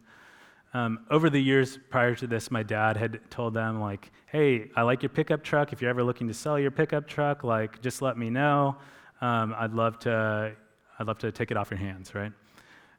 Um, 0.73 0.99
over 1.09 1.29
the 1.29 1.39
years 1.39 1.79
prior 1.89 2.13
to 2.15 2.27
this, 2.27 2.51
my 2.51 2.61
dad 2.61 2.95
had 2.97 3.19
told 3.31 3.55
them, 3.55 3.79
like, 3.79 4.11
hey, 4.27 4.69
I 4.75 4.83
like 4.83 5.01
your 5.01 5.09
pickup 5.09 5.41
truck. 5.41 5.73
If 5.73 5.81
you're 5.81 5.89
ever 5.89 6.03
looking 6.03 6.27
to 6.27 6.33
sell 6.33 6.59
your 6.59 6.71
pickup 6.71 7.07
truck, 7.07 7.43
like, 7.43 7.81
just 7.81 8.01
let 8.01 8.17
me 8.17 8.29
know 8.29 8.77
um, 9.21 9.53
I'd 9.57 9.73
love 9.73 9.99
to, 9.99 10.53
I'd 10.99 11.07
love 11.07 11.19
to 11.19 11.31
take 11.31 11.51
it 11.51 11.57
off 11.57 11.71
your 11.71 11.79
hands, 11.79 12.13
right? 12.15 12.31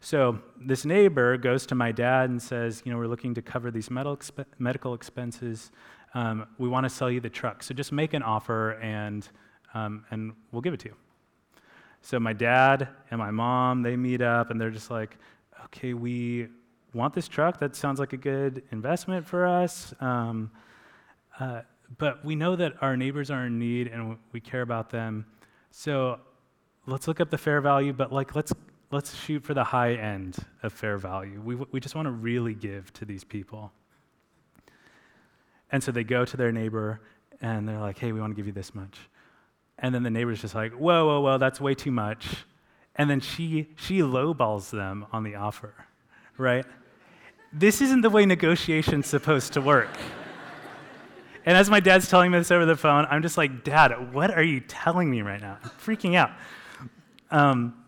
So 0.04 0.40
this 0.60 0.84
neighbor 0.84 1.36
goes 1.36 1.64
to 1.66 1.76
my 1.76 1.92
dad 1.92 2.28
and 2.28 2.42
says, 2.42 2.82
you 2.84 2.90
know, 2.90 2.98
we're 2.98 3.06
looking 3.06 3.34
to 3.34 3.42
cover 3.42 3.70
these 3.70 3.88
medical 3.88 4.94
expenses. 4.94 5.70
Um, 6.14 6.46
we 6.58 6.68
want 6.68 6.84
to 6.84 6.90
sell 6.90 7.08
you 7.08 7.20
the 7.20 7.30
truck. 7.30 7.62
So 7.62 7.72
just 7.72 7.92
make 7.92 8.12
an 8.12 8.24
offer 8.24 8.72
and, 8.80 9.28
um, 9.74 10.04
and 10.10 10.32
we'll 10.50 10.60
give 10.60 10.74
it 10.74 10.80
to 10.80 10.88
you. 10.88 10.96
So 12.00 12.18
my 12.18 12.32
dad 12.32 12.88
and 13.12 13.20
my 13.20 13.30
mom, 13.30 13.82
they 13.82 13.96
meet 13.96 14.20
up 14.20 14.50
and 14.50 14.60
they're 14.60 14.72
just 14.72 14.90
like, 14.90 15.16
okay, 15.66 15.94
we 15.94 16.48
want 16.94 17.14
this 17.14 17.28
truck. 17.28 17.60
That 17.60 17.76
sounds 17.76 18.00
like 18.00 18.12
a 18.12 18.16
good 18.16 18.64
investment 18.72 19.24
for 19.24 19.46
us. 19.46 19.94
Um, 20.00 20.50
uh, 21.38 21.60
but 21.96 22.24
we 22.24 22.34
know 22.34 22.56
that 22.56 22.72
our 22.82 22.96
neighbors 22.96 23.30
are 23.30 23.46
in 23.46 23.56
need 23.60 23.86
and 23.86 24.18
we 24.32 24.40
care 24.40 24.62
about 24.62 24.90
them. 24.90 25.26
So 25.70 26.18
let's 26.86 27.06
look 27.06 27.20
up 27.20 27.30
the 27.30 27.38
fair 27.38 27.60
value, 27.60 27.92
but 27.92 28.12
like 28.12 28.34
let's 28.34 28.52
let's 28.92 29.14
shoot 29.14 29.42
for 29.42 29.54
the 29.54 29.64
high 29.64 29.94
end 29.94 30.36
of 30.62 30.72
fair 30.72 30.98
value. 30.98 31.40
We, 31.40 31.54
we 31.56 31.80
just 31.80 31.94
want 31.94 32.06
to 32.06 32.12
really 32.12 32.54
give 32.54 32.92
to 32.94 33.04
these 33.04 33.24
people. 33.24 33.72
And 35.70 35.82
so 35.82 35.90
they 35.90 36.04
go 36.04 36.24
to 36.26 36.36
their 36.36 36.52
neighbor 36.52 37.00
and 37.40 37.66
they're 37.66 37.80
like, 37.80 37.98
hey, 37.98 38.12
we 38.12 38.20
want 38.20 38.32
to 38.32 38.36
give 38.36 38.46
you 38.46 38.52
this 38.52 38.74
much. 38.74 38.98
And 39.78 39.94
then 39.94 40.02
the 40.02 40.10
neighbor's 40.10 40.42
just 40.42 40.54
like, 40.54 40.72
whoa, 40.72 41.06
whoa, 41.06 41.20
whoa, 41.20 41.38
that's 41.38 41.60
way 41.60 41.74
too 41.74 41.90
much. 41.90 42.44
And 42.94 43.08
then 43.08 43.20
she, 43.20 43.70
she 43.76 44.00
lowballs 44.00 44.70
them 44.70 45.06
on 45.10 45.24
the 45.24 45.36
offer, 45.36 45.74
right? 46.36 46.66
This 47.50 47.80
isn't 47.80 48.02
the 48.02 48.10
way 48.10 48.26
negotiation's 48.26 49.06
supposed 49.06 49.54
to 49.54 49.62
work. 49.62 49.88
And 51.44 51.56
as 51.56 51.70
my 51.70 51.80
dad's 51.80 52.08
telling 52.08 52.30
me 52.30 52.38
this 52.38 52.50
over 52.50 52.66
the 52.66 52.76
phone, 52.76 53.06
I'm 53.10 53.22
just 53.22 53.36
like, 53.36 53.64
Dad, 53.64 54.12
what 54.12 54.30
are 54.30 54.42
you 54.42 54.60
telling 54.60 55.10
me 55.10 55.22
right 55.22 55.40
now? 55.40 55.58
I'm 55.62 55.70
freaking 55.70 56.14
out. 56.14 56.30
Um, 57.30 57.81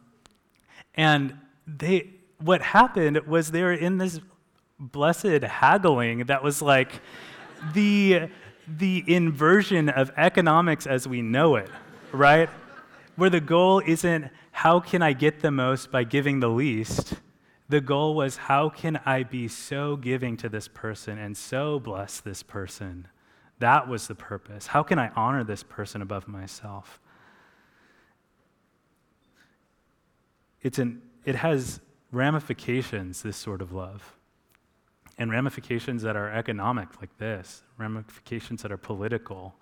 and 0.97 1.37
they, 1.67 2.11
what 2.39 2.63
happened 2.63 3.19
was 3.27 3.51
they 3.51 3.63
were 3.63 3.73
in 3.73 3.99
this 3.99 4.21
blessed 4.79 5.43
haggling 5.43 6.27
that 6.27 6.43
was 6.43 6.61
like 6.61 7.01
the, 7.73 8.29
the 8.67 9.05
inversion 9.07 9.89
of 9.89 10.13
economics 10.17 10.87
as 10.87 11.07
we 11.09 11.23
know 11.23 11.57
it, 11.57 11.71
right? 12.13 12.49
Where 13.17 13.31
the 13.31 13.41
goal 13.41 13.83
isn't 13.87 14.31
how 14.53 14.81
can 14.81 15.03
I 15.03 15.13
get 15.13 15.41
the 15.41 15.51
most 15.51 15.91
by 15.91 16.05
giving 16.05 16.41
the 16.41 16.49
least. 16.49 17.15
The 17.69 17.81
goal 17.81 18.15
was 18.15 18.37
how 18.37 18.69
can 18.69 19.01
I 19.07 19.23
be 19.23 19.49
so 19.49 19.97
giving 19.97 20.37
to 20.39 20.49
this 20.49 20.69
person 20.69 21.19
and 21.19 21.37
so 21.37 21.81
bless 21.81 22.21
this 22.21 22.43
person 22.43 23.09
that 23.59 23.89
was 23.89 24.09
the 24.09 24.15
purpose. 24.15 24.67
How 24.67 24.83
can 24.83 24.99
I 24.99 25.11
honor 25.17 25.45
this 25.45 25.63
person 25.63 26.03
above 26.03 26.29
myself? 26.29 27.01
It's 30.65 30.81
an, 30.81 31.03
it 31.25 31.37
has 31.37 31.81
ramifications, 32.11 33.23
this 33.23 33.37
sort 33.37 33.63
of 33.63 33.73
love. 33.73 34.17
And 35.17 35.31
ramifications 35.31 36.03
that 36.03 36.17
are 36.17 36.33
economic, 36.33 37.01
like 37.01 37.17
this, 37.19 37.63
ramifications 37.79 38.63
that 38.63 38.73
are 38.73 38.77
political. 38.77 39.55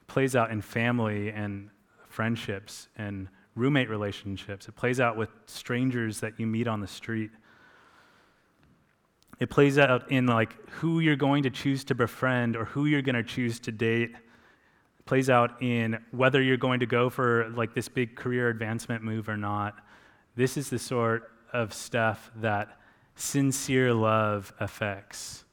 It 0.00 0.06
plays 0.06 0.34
out 0.34 0.50
in 0.50 0.62
family 0.62 1.30
and 1.30 1.68
friendships 2.08 2.88
and 2.96 3.28
roommate 3.54 3.90
relationships. 3.90 4.68
It 4.68 4.76
plays 4.76 5.00
out 5.00 5.16
with 5.16 5.28
strangers 5.46 6.20
that 6.20 6.38
you 6.38 6.46
meet 6.46 6.66
on 6.66 6.80
the 6.80 6.86
street. 6.86 7.30
It 9.40 9.50
plays 9.50 9.78
out 9.78 10.10
in 10.10 10.26
like 10.26 10.68
who 10.70 11.00
you're 11.00 11.16
going 11.16 11.42
to 11.42 11.50
choose 11.50 11.84
to 11.84 11.94
befriend 11.94 12.56
or 12.56 12.64
who 12.64 12.86
you're 12.86 13.02
going 13.02 13.16
to 13.16 13.22
choose 13.22 13.60
to 13.60 13.72
date. 13.72 14.10
It 14.10 15.04
plays 15.04 15.28
out 15.28 15.60
in 15.62 15.98
whether 16.12 16.40
you're 16.40 16.56
going 16.56 16.80
to 16.80 16.86
go 16.86 17.10
for 17.10 17.48
like 17.50 17.74
this 17.74 17.88
big 17.88 18.16
career 18.16 18.48
advancement 18.48 19.02
move 19.02 19.28
or 19.28 19.36
not. 19.36 19.76
This 20.38 20.56
is 20.56 20.70
the 20.70 20.78
sort 20.78 21.32
of 21.52 21.74
stuff 21.74 22.30
that 22.36 22.78
sincere 23.16 23.92
love 23.92 24.52
affects. 24.60 25.44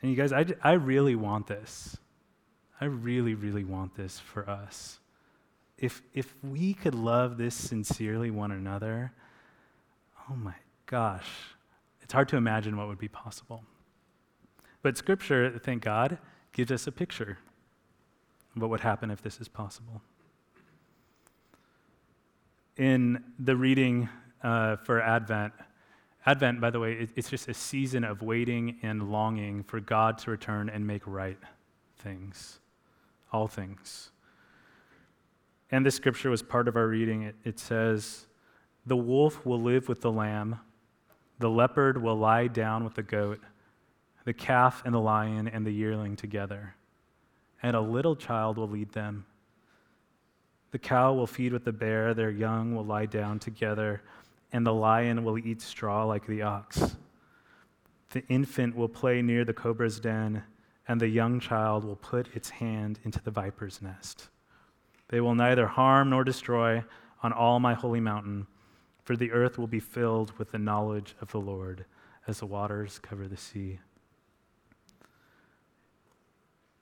And 0.00 0.12
you 0.12 0.16
guys, 0.16 0.32
I, 0.32 0.46
I 0.62 0.74
really 0.74 1.16
want 1.16 1.48
this. 1.48 1.96
I 2.80 2.84
really, 2.84 3.34
really 3.34 3.64
want 3.64 3.96
this 3.96 4.20
for 4.20 4.48
us. 4.48 5.00
If, 5.76 6.02
if 6.14 6.32
we 6.44 6.72
could 6.72 6.94
love 6.94 7.36
this 7.36 7.56
sincerely 7.56 8.30
one 8.30 8.52
another, 8.52 9.10
oh 10.30 10.36
my 10.36 10.54
gosh, 10.86 11.26
it's 12.00 12.12
hard 12.12 12.28
to 12.28 12.36
imagine 12.36 12.76
what 12.76 12.86
would 12.86 12.96
be 12.96 13.08
possible. 13.08 13.64
But 14.82 14.96
Scripture, 14.96 15.58
thank 15.64 15.82
God, 15.82 16.18
gives 16.52 16.70
us 16.70 16.86
a 16.86 16.92
picture 16.92 17.38
of 18.54 18.62
what 18.62 18.70
would 18.70 18.82
happen 18.82 19.10
if 19.10 19.20
this 19.20 19.40
is 19.40 19.48
possible. 19.48 20.00
In 22.76 23.22
the 23.38 23.56
reading 23.56 24.08
uh, 24.42 24.76
for 24.76 25.00
Advent, 25.00 25.52
Advent, 26.26 26.60
by 26.60 26.70
the 26.70 26.80
way, 26.80 27.08
it's 27.14 27.28
just 27.28 27.48
a 27.48 27.54
season 27.54 28.02
of 28.02 28.22
waiting 28.22 28.78
and 28.82 29.10
longing 29.10 29.62
for 29.62 29.78
God 29.78 30.18
to 30.18 30.30
return 30.30 30.70
and 30.70 30.86
make 30.86 31.02
right 31.06 31.38
things, 31.98 32.58
all 33.32 33.46
things. 33.46 34.10
And 35.70 35.84
this 35.84 35.94
scripture 35.94 36.30
was 36.30 36.42
part 36.42 36.66
of 36.66 36.76
our 36.76 36.88
reading. 36.88 37.22
It, 37.22 37.36
it 37.44 37.58
says, 37.58 38.26
The 38.86 38.96
wolf 38.96 39.44
will 39.44 39.60
live 39.60 39.88
with 39.88 40.00
the 40.00 40.10
lamb 40.12 40.60
the 41.38 41.50
leopard 41.50 42.00
will 42.00 42.16
lie 42.16 42.46
down 42.46 42.84
with 42.84 42.94
the 42.94 43.02
goat, 43.02 43.40
the 44.24 44.32
calf 44.32 44.82
and 44.84 44.94
the 44.94 45.00
lion 45.00 45.48
and 45.48 45.66
the 45.66 45.72
yearling 45.72 46.16
together, 46.16 46.74
and 47.62 47.74
a 47.74 47.80
little 47.80 48.14
child 48.14 48.56
will 48.56 48.68
lead 48.68 48.92
them. 48.92 49.26
The 50.74 50.80
cow 50.80 51.12
will 51.12 51.28
feed 51.28 51.52
with 51.52 51.62
the 51.62 51.72
bear, 51.72 52.14
their 52.14 52.32
young 52.32 52.74
will 52.74 52.84
lie 52.84 53.06
down 53.06 53.38
together, 53.38 54.02
and 54.50 54.66
the 54.66 54.74
lion 54.74 55.22
will 55.22 55.38
eat 55.38 55.62
straw 55.62 56.02
like 56.02 56.26
the 56.26 56.42
ox. 56.42 56.96
The 58.10 58.26
infant 58.26 58.74
will 58.74 58.88
play 58.88 59.22
near 59.22 59.44
the 59.44 59.52
cobra's 59.52 60.00
den, 60.00 60.42
and 60.88 61.00
the 61.00 61.06
young 61.06 61.38
child 61.38 61.84
will 61.84 61.94
put 61.94 62.34
its 62.34 62.50
hand 62.50 62.98
into 63.04 63.22
the 63.22 63.30
viper's 63.30 63.80
nest. 63.80 64.30
They 65.10 65.20
will 65.20 65.36
neither 65.36 65.68
harm 65.68 66.10
nor 66.10 66.24
destroy 66.24 66.82
on 67.22 67.32
all 67.32 67.60
my 67.60 67.74
holy 67.74 68.00
mountain, 68.00 68.48
for 69.04 69.14
the 69.14 69.30
earth 69.30 69.56
will 69.56 69.68
be 69.68 69.78
filled 69.78 70.36
with 70.38 70.50
the 70.50 70.58
knowledge 70.58 71.14
of 71.20 71.30
the 71.30 71.38
Lord 71.38 71.84
as 72.26 72.40
the 72.40 72.46
waters 72.46 72.98
cover 72.98 73.28
the 73.28 73.36
sea. 73.36 73.78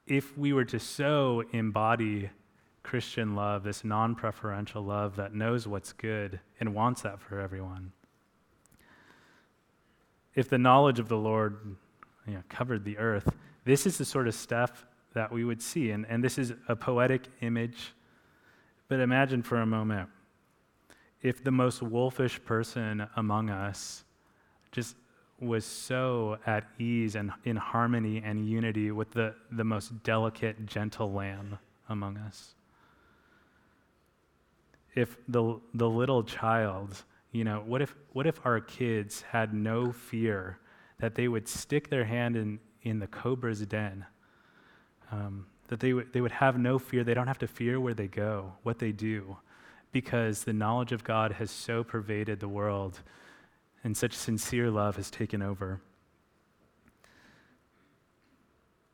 If 0.06 0.38
we 0.38 0.54
were 0.54 0.64
to 0.64 0.80
so 0.80 1.44
embody 1.52 2.30
Christian 2.82 3.34
love, 3.34 3.62
this 3.62 3.84
non 3.84 4.14
preferential 4.14 4.82
love 4.82 5.16
that 5.16 5.34
knows 5.34 5.66
what's 5.66 5.92
good 5.92 6.40
and 6.60 6.74
wants 6.74 7.02
that 7.02 7.20
for 7.20 7.40
everyone, 7.40 7.92
if 10.34 10.48
the 10.48 10.58
knowledge 10.58 10.98
of 10.98 11.08
the 11.08 11.16
Lord 11.16 11.76
you 12.26 12.34
know, 12.34 12.42
covered 12.48 12.84
the 12.84 12.98
earth, 12.98 13.34
this 13.64 13.86
is 13.86 13.98
the 13.98 14.04
sort 14.04 14.28
of 14.28 14.34
stuff 14.34 14.86
that 15.14 15.30
we 15.30 15.44
would 15.44 15.62
see. 15.62 15.90
And, 15.90 16.06
and 16.08 16.24
this 16.24 16.38
is 16.38 16.54
a 16.68 16.76
poetic 16.76 17.28
image. 17.40 17.92
But 18.88 19.00
imagine 19.00 19.42
for 19.42 19.60
a 19.60 19.66
moment 19.66 20.08
if 21.22 21.44
the 21.44 21.50
most 21.50 21.82
wolfish 21.82 22.42
person 22.44 23.06
among 23.16 23.48
us 23.48 24.04
just 24.72 24.96
was 25.38 25.64
so 25.64 26.38
at 26.46 26.64
ease 26.78 27.14
and 27.14 27.32
in 27.44 27.56
harmony 27.56 28.22
and 28.24 28.48
unity 28.48 28.90
with 28.90 29.10
the, 29.10 29.34
the 29.50 29.64
most 29.64 30.02
delicate, 30.02 30.66
gentle 30.66 31.12
lamb 31.12 31.58
among 31.88 32.16
us. 32.16 32.54
If 34.94 35.16
the, 35.28 35.60
the 35.74 35.88
little 35.88 36.22
child 36.22 37.04
you 37.32 37.44
know, 37.44 37.62
what 37.64 37.80
if, 37.80 37.96
what 38.12 38.26
if 38.26 38.44
our 38.44 38.60
kids 38.60 39.22
had 39.22 39.54
no 39.54 39.90
fear 39.90 40.58
that 40.98 41.14
they 41.14 41.28
would 41.28 41.48
stick 41.48 41.88
their 41.88 42.04
hand 42.04 42.36
in, 42.36 42.60
in 42.82 42.98
the 42.98 43.06
cobra's 43.06 43.60
den? 43.60 44.04
Um, 45.10 45.46
that 45.68 45.80
they, 45.80 45.90
w- 45.90 46.06
they 46.12 46.20
would 46.20 46.32
have 46.32 46.58
no 46.58 46.78
fear. 46.78 47.04
They 47.04 47.14
don't 47.14 47.26
have 47.26 47.38
to 47.38 47.48
fear 47.48 47.80
where 47.80 47.94
they 47.94 48.06
go, 48.06 48.52
what 48.62 48.78
they 48.78 48.92
do, 48.92 49.38
because 49.92 50.44
the 50.44 50.52
knowledge 50.52 50.92
of 50.92 51.04
God 51.04 51.32
has 51.32 51.50
so 51.50 51.82
pervaded 51.82 52.38
the 52.38 52.48
world 52.48 53.00
and 53.82 53.96
such 53.96 54.12
sincere 54.12 54.70
love 54.70 54.96
has 54.96 55.10
taken 55.10 55.40
over. 55.40 55.80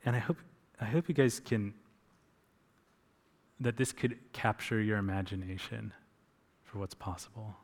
And 0.04 0.14
I 0.14 0.20
hope, 0.20 0.38
I 0.80 0.84
hope 0.84 1.08
you 1.08 1.14
guys 1.14 1.40
can, 1.40 1.74
that 3.60 3.76
this 3.76 3.92
could 3.92 4.18
capture 4.32 4.80
your 4.80 4.98
imagination 4.98 5.92
for 6.64 6.78
what's 6.78 6.94
possible 6.94 7.56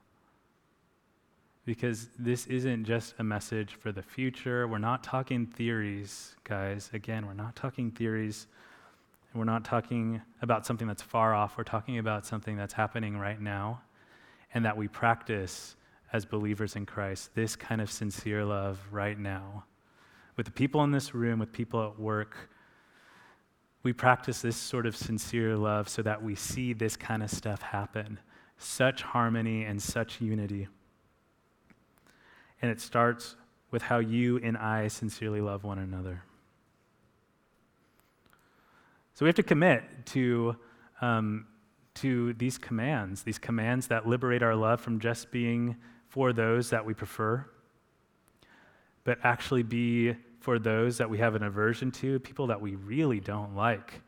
because 1.67 2.09
this 2.19 2.47
isn't 2.47 2.85
just 2.85 3.15
a 3.19 3.25
message 3.25 3.75
for 3.75 3.91
the 3.91 4.03
future. 4.03 4.69
We're 4.69 4.79
not 4.79 5.03
talking 5.03 5.47
theories, 5.47 6.35
guys. 6.45 6.91
Again, 6.93 7.27
we're 7.27 7.35
not 7.35 7.57
talking 7.57 7.91
theories. 7.91 8.47
We're 9.35 9.45
not 9.45 9.65
talking 9.65 10.21
about 10.43 10.67
something 10.67 10.87
that's 10.87 11.03
far 11.03 11.35
off. 11.35 11.57
We're 11.57 11.65
talking 11.65 11.99
about 11.99 12.27
something 12.27 12.57
that's 12.57 12.75
happening 12.75 13.19
right 13.19 13.41
now 13.41 13.81
and 14.53 14.65
that 14.65 14.77
we 14.77 14.89
practice 14.89 15.75
as 16.13 16.25
believers 16.25 16.77
in 16.77 16.87
Christ 16.87 17.35
this 17.35 17.57
kind 17.57 17.81
of 17.81 17.91
sincere 17.91 18.45
love 18.45 18.79
right 18.93 19.19
now. 19.19 19.65
With 20.37 20.47
the 20.47 20.53
people 20.53 20.85
in 20.85 20.93
this 20.93 21.15
room, 21.15 21.41
with 21.41 21.53
people 21.53 21.85
at 21.85 21.99
work, 21.99 22.51
we 23.85 23.93
practice 23.93 24.41
this 24.41 24.57
sort 24.57 24.87
of 24.87 24.97
sincere 24.97 25.57
love 25.57 25.89
so 25.89 26.03
that 26.03 26.23
we 26.23 26.35
see 26.35 26.73
this 26.73 26.97
kind 26.97 27.23
of 27.23 27.31
stuff 27.31 27.61
happen. 27.61 28.19
Such 28.57 29.03
harmony 29.03 29.65
and 29.65 29.81
such 29.81 30.23
unity. 30.23 30.69
And 32.63 32.71
it 32.71 32.81
starts 32.81 33.37
with 33.71 33.83
how 33.83 33.99
you 33.99 34.39
and 34.39 34.57
I 34.57 34.89
sincerely 34.89 35.43
love 35.43 35.65
one 35.65 35.79
another. 35.79 36.23
So 39.13 39.27
we 39.27 39.29
have 39.29 39.37
to 39.37 39.43
commit 39.43 39.85
to, 40.07 40.57
um, 41.03 41.47
to 41.97 42.33
these 42.33 42.57
commands, 42.57 43.23
these 43.23 43.39
commands 43.39 43.89
that 43.89 44.09
liberate 44.09 44.43
our 44.43 44.57
love 44.57 44.81
from 44.81 44.99
just 44.99 45.31
being 45.31 45.77
for 46.09 46.33
those 46.33 46.71
that 46.71 46.87
we 46.87 46.95
prefer, 46.95 47.45
but 49.05 49.19
actually 49.23 49.63
be 49.63 50.17
for 50.45 50.59
those 50.59 50.99
that 50.99 51.09
we 51.09 51.19
have 51.19 51.35
an 51.35 51.43
aversion 51.43 51.91
to, 51.91 52.19
people 52.21 52.47
that 52.49 52.61
we 52.61 52.75
really 52.75 53.21
don't 53.21 53.57
like. 53.57 54.03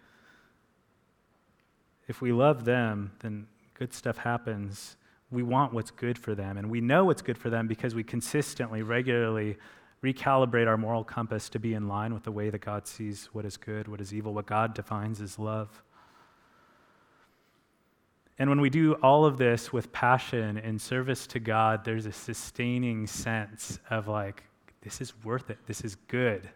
If 2.08 2.20
we 2.20 2.30
love 2.32 2.64
them, 2.64 3.12
then 3.20 3.46
good 3.74 3.92
stuff 3.92 4.18
happens 4.18 4.96
we 5.30 5.42
want 5.42 5.72
what's 5.72 5.90
good 5.90 6.18
for 6.18 6.34
them. 6.34 6.56
And 6.56 6.70
we 6.70 6.80
know 6.80 7.04
what's 7.04 7.22
good 7.22 7.38
for 7.38 7.50
them 7.50 7.66
because 7.66 7.94
we 7.94 8.04
consistently, 8.04 8.82
regularly 8.82 9.56
recalibrate 10.02 10.68
our 10.68 10.76
moral 10.76 11.02
compass 11.02 11.48
to 11.50 11.58
be 11.58 11.74
in 11.74 11.88
line 11.88 12.14
with 12.14 12.22
the 12.22 12.30
way 12.30 12.50
that 12.50 12.60
God 12.60 12.86
sees 12.86 13.28
what 13.32 13.44
is 13.44 13.56
good, 13.56 13.88
what 13.88 14.00
is 14.00 14.14
evil, 14.14 14.34
what 14.34 14.46
God 14.46 14.74
defines 14.74 15.20
as 15.20 15.38
love. 15.38 15.82
And 18.38 18.50
when 18.50 18.60
we 18.60 18.70
do 18.70 18.92
all 19.02 19.24
of 19.24 19.38
this 19.38 19.72
with 19.72 19.90
passion 19.92 20.58
and 20.58 20.80
service 20.80 21.26
to 21.28 21.40
God, 21.40 21.84
there's 21.84 22.06
a 22.06 22.12
sustaining 22.12 23.06
sense 23.06 23.80
of 23.88 24.08
like, 24.08 24.44
this 24.86 25.00
is 25.00 25.12
worth 25.24 25.50
it. 25.50 25.58
This 25.66 25.80
is 25.80 25.96
good. 26.06 26.48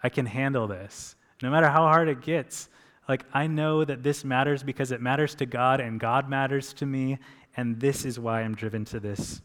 I 0.00 0.08
can 0.08 0.26
handle 0.26 0.68
this. 0.68 1.16
No 1.42 1.50
matter 1.50 1.68
how 1.68 1.82
hard 1.82 2.08
it 2.08 2.20
gets, 2.20 2.68
like, 3.08 3.24
I 3.34 3.48
know 3.48 3.84
that 3.84 4.04
this 4.04 4.24
matters 4.24 4.62
because 4.62 4.92
it 4.92 5.00
matters 5.00 5.34
to 5.34 5.46
God 5.46 5.80
and 5.80 5.98
God 5.98 6.30
matters 6.30 6.72
to 6.74 6.86
me, 6.86 7.18
and 7.56 7.80
this 7.80 8.04
is 8.04 8.16
why 8.16 8.42
I'm 8.42 8.54
driven 8.54 8.84
to 8.86 9.00
this 9.00 9.42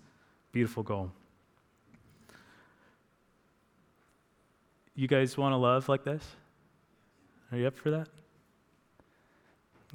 beautiful 0.52 0.84
goal. 0.84 1.12
You 4.94 5.08
guys 5.08 5.36
want 5.36 5.54
to 5.54 5.58
love 5.58 5.90
like 5.90 6.04
this? 6.04 6.24
Are 7.52 7.58
you 7.58 7.66
up 7.66 7.78
for 7.78 7.90
that? 7.90 8.10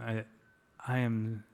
I, 0.01 0.25
I 0.89 0.99
am, 0.99 1.45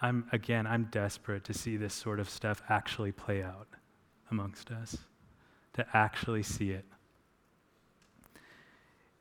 I'm, 0.00 0.28
again, 0.30 0.64
I'm 0.64 0.84
desperate 0.92 1.42
to 1.44 1.54
see 1.54 1.76
this 1.76 1.92
sort 1.92 2.20
of 2.20 2.30
stuff 2.30 2.62
actually 2.68 3.10
play 3.10 3.42
out 3.42 3.66
amongst 4.30 4.70
us, 4.70 4.96
to 5.78 5.86
actually 5.94 6.42
see 6.42 6.70
it. 6.70 6.84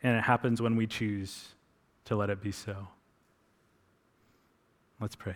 And 0.02 0.18
it 0.18 0.24
happens 0.24 0.60
when 0.60 0.76
we 0.76 0.88
choose 0.88 1.50
to 2.06 2.16
let 2.16 2.32
it 2.32 2.42
be 2.42 2.52
so. 2.52 2.88
Let's 5.00 5.16
pray. 5.16 5.36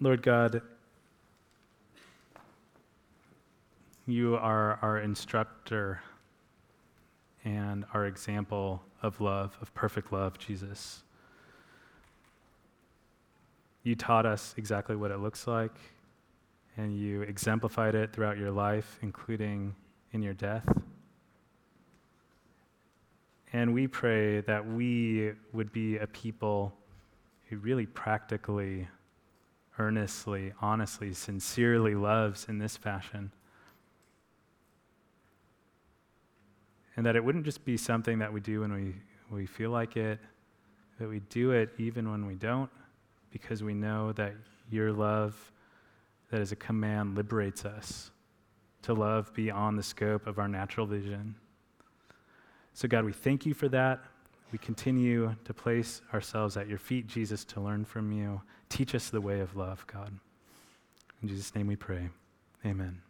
Lord 0.00 0.22
God, 0.22 0.62
you 4.06 4.36
are 4.36 4.78
our 4.80 5.00
instructor 5.00 6.00
and 7.46 7.84
our 7.94 8.06
example 8.06 8.82
of 9.02 9.20
love, 9.20 9.56
of 9.62 9.72
perfect 9.72 10.12
love, 10.12 10.36
Jesus. 10.36 11.04
You 13.84 13.94
taught 13.94 14.26
us 14.26 14.52
exactly 14.58 14.96
what 14.96 15.12
it 15.12 15.18
looks 15.18 15.46
like, 15.46 15.76
and 16.76 16.98
you 16.98 17.22
exemplified 17.22 17.94
it 17.94 18.12
throughout 18.12 18.36
your 18.36 18.50
life, 18.50 18.98
including 19.00 19.76
in 20.12 20.22
your 20.22 20.34
death. 20.34 20.66
And 23.52 23.72
we 23.72 23.86
pray 23.86 24.40
that 24.40 24.66
we 24.66 25.30
would 25.52 25.72
be 25.72 25.98
a 25.98 26.06
people 26.08 26.74
who 27.48 27.58
really 27.58 27.86
practically 27.86 28.88
earnestly, 29.78 30.52
honestly, 30.60 31.12
sincerely 31.12 31.94
loves 31.94 32.46
in 32.48 32.58
this 32.58 32.76
fashion. 32.76 33.30
And 36.96 37.04
that 37.04 37.16
it 37.16 37.24
wouldn't 37.24 37.44
just 37.44 37.64
be 37.64 37.76
something 37.76 38.18
that 38.18 38.32
we 38.32 38.40
do 38.40 38.60
when 38.60 38.72
we, 38.72 38.94
we 39.30 39.46
feel 39.46 39.70
like 39.70 39.96
it, 39.96 40.18
that 40.98 41.08
we 41.08 41.20
do 41.20 41.50
it 41.50 41.70
even 41.78 42.10
when 42.10 42.26
we 42.26 42.34
don't, 42.34 42.70
because 43.30 43.62
we 43.62 43.74
know 43.74 44.12
that 44.12 44.32
your 44.70 44.92
love, 44.92 45.52
that 46.30 46.40
is 46.40 46.52
a 46.52 46.56
command, 46.56 47.16
liberates 47.16 47.64
us 47.64 48.10
to 48.82 48.94
love 48.94 49.32
beyond 49.34 49.78
the 49.78 49.82
scope 49.82 50.26
of 50.26 50.38
our 50.38 50.48
natural 50.48 50.86
vision. 50.86 51.34
So, 52.72 52.88
God, 52.88 53.04
we 53.04 53.12
thank 53.12 53.44
you 53.44 53.54
for 53.54 53.68
that. 53.68 54.00
We 54.52 54.58
continue 54.58 55.34
to 55.44 55.54
place 55.54 56.02
ourselves 56.14 56.56
at 56.56 56.68
your 56.68 56.78
feet, 56.78 57.06
Jesus, 57.06 57.44
to 57.46 57.60
learn 57.60 57.84
from 57.84 58.12
you. 58.12 58.40
Teach 58.68 58.94
us 58.94 59.10
the 59.10 59.20
way 59.20 59.40
of 59.40 59.56
love, 59.56 59.84
God. 59.86 60.12
In 61.22 61.28
Jesus' 61.28 61.54
name 61.54 61.66
we 61.66 61.76
pray. 61.76 62.10
Amen. 62.64 63.05